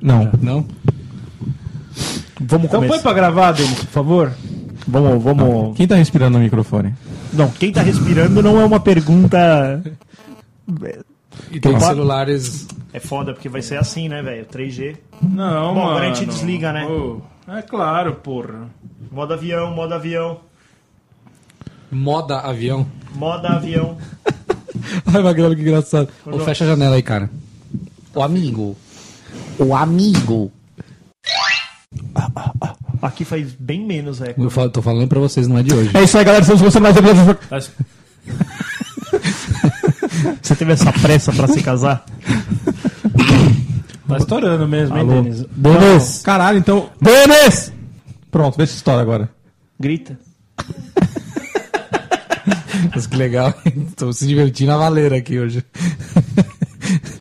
[0.00, 0.30] Não.
[0.40, 0.66] Não?
[2.40, 3.02] Vamos Então põe começar.
[3.02, 4.32] pra gravar, Denis, por favor.
[4.88, 5.76] Vamos, vamos.
[5.76, 6.94] Quem tá respirando no microfone?
[7.34, 9.82] Não, quem tá respirando não é uma pergunta.
[11.50, 11.80] E tem Opa.
[11.88, 12.66] celulares.
[12.94, 14.46] É foda, porque vai ser assim, né, velho?
[14.46, 14.96] 3G.
[15.22, 15.90] Não, Bom, mano.
[15.90, 16.86] agora a gente desliga, né?
[16.86, 18.70] Ô, é claro, porra.
[19.10, 20.40] Modo avião, modo avião.
[21.90, 22.86] Moda avião.
[23.14, 23.98] Modo avião.
[25.12, 26.08] Ai, Magrelo, que engraçado.
[26.26, 27.30] Ô, fecha a janela aí, cara.
[28.14, 28.76] O amigo.
[29.58, 30.50] O amigo.
[33.00, 34.42] Aqui faz bem menos eco.
[34.42, 35.90] Eu falo- tô falando pra vocês, não é de hoje.
[35.96, 36.42] É isso aí, galera.
[36.42, 37.02] Estamos começando mais um
[37.50, 37.70] Mas-
[40.42, 42.04] Você teve essa pressa pra se casar?
[44.08, 45.22] Tá estourando mesmo, hein, Alô?
[45.22, 45.44] Denis?
[45.56, 46.22] Denis!
[46.22, 46.90] Caralho, então.
[47.00, 47.72] Denis!
[48.30, 49.28] Pronto, vê se estoura agora.
[49.80, 50.18] Grita.
[52.94, 53.54] Mas que legal.
[53.96, 55.64] Tô se divertindo a valer aqui hoje.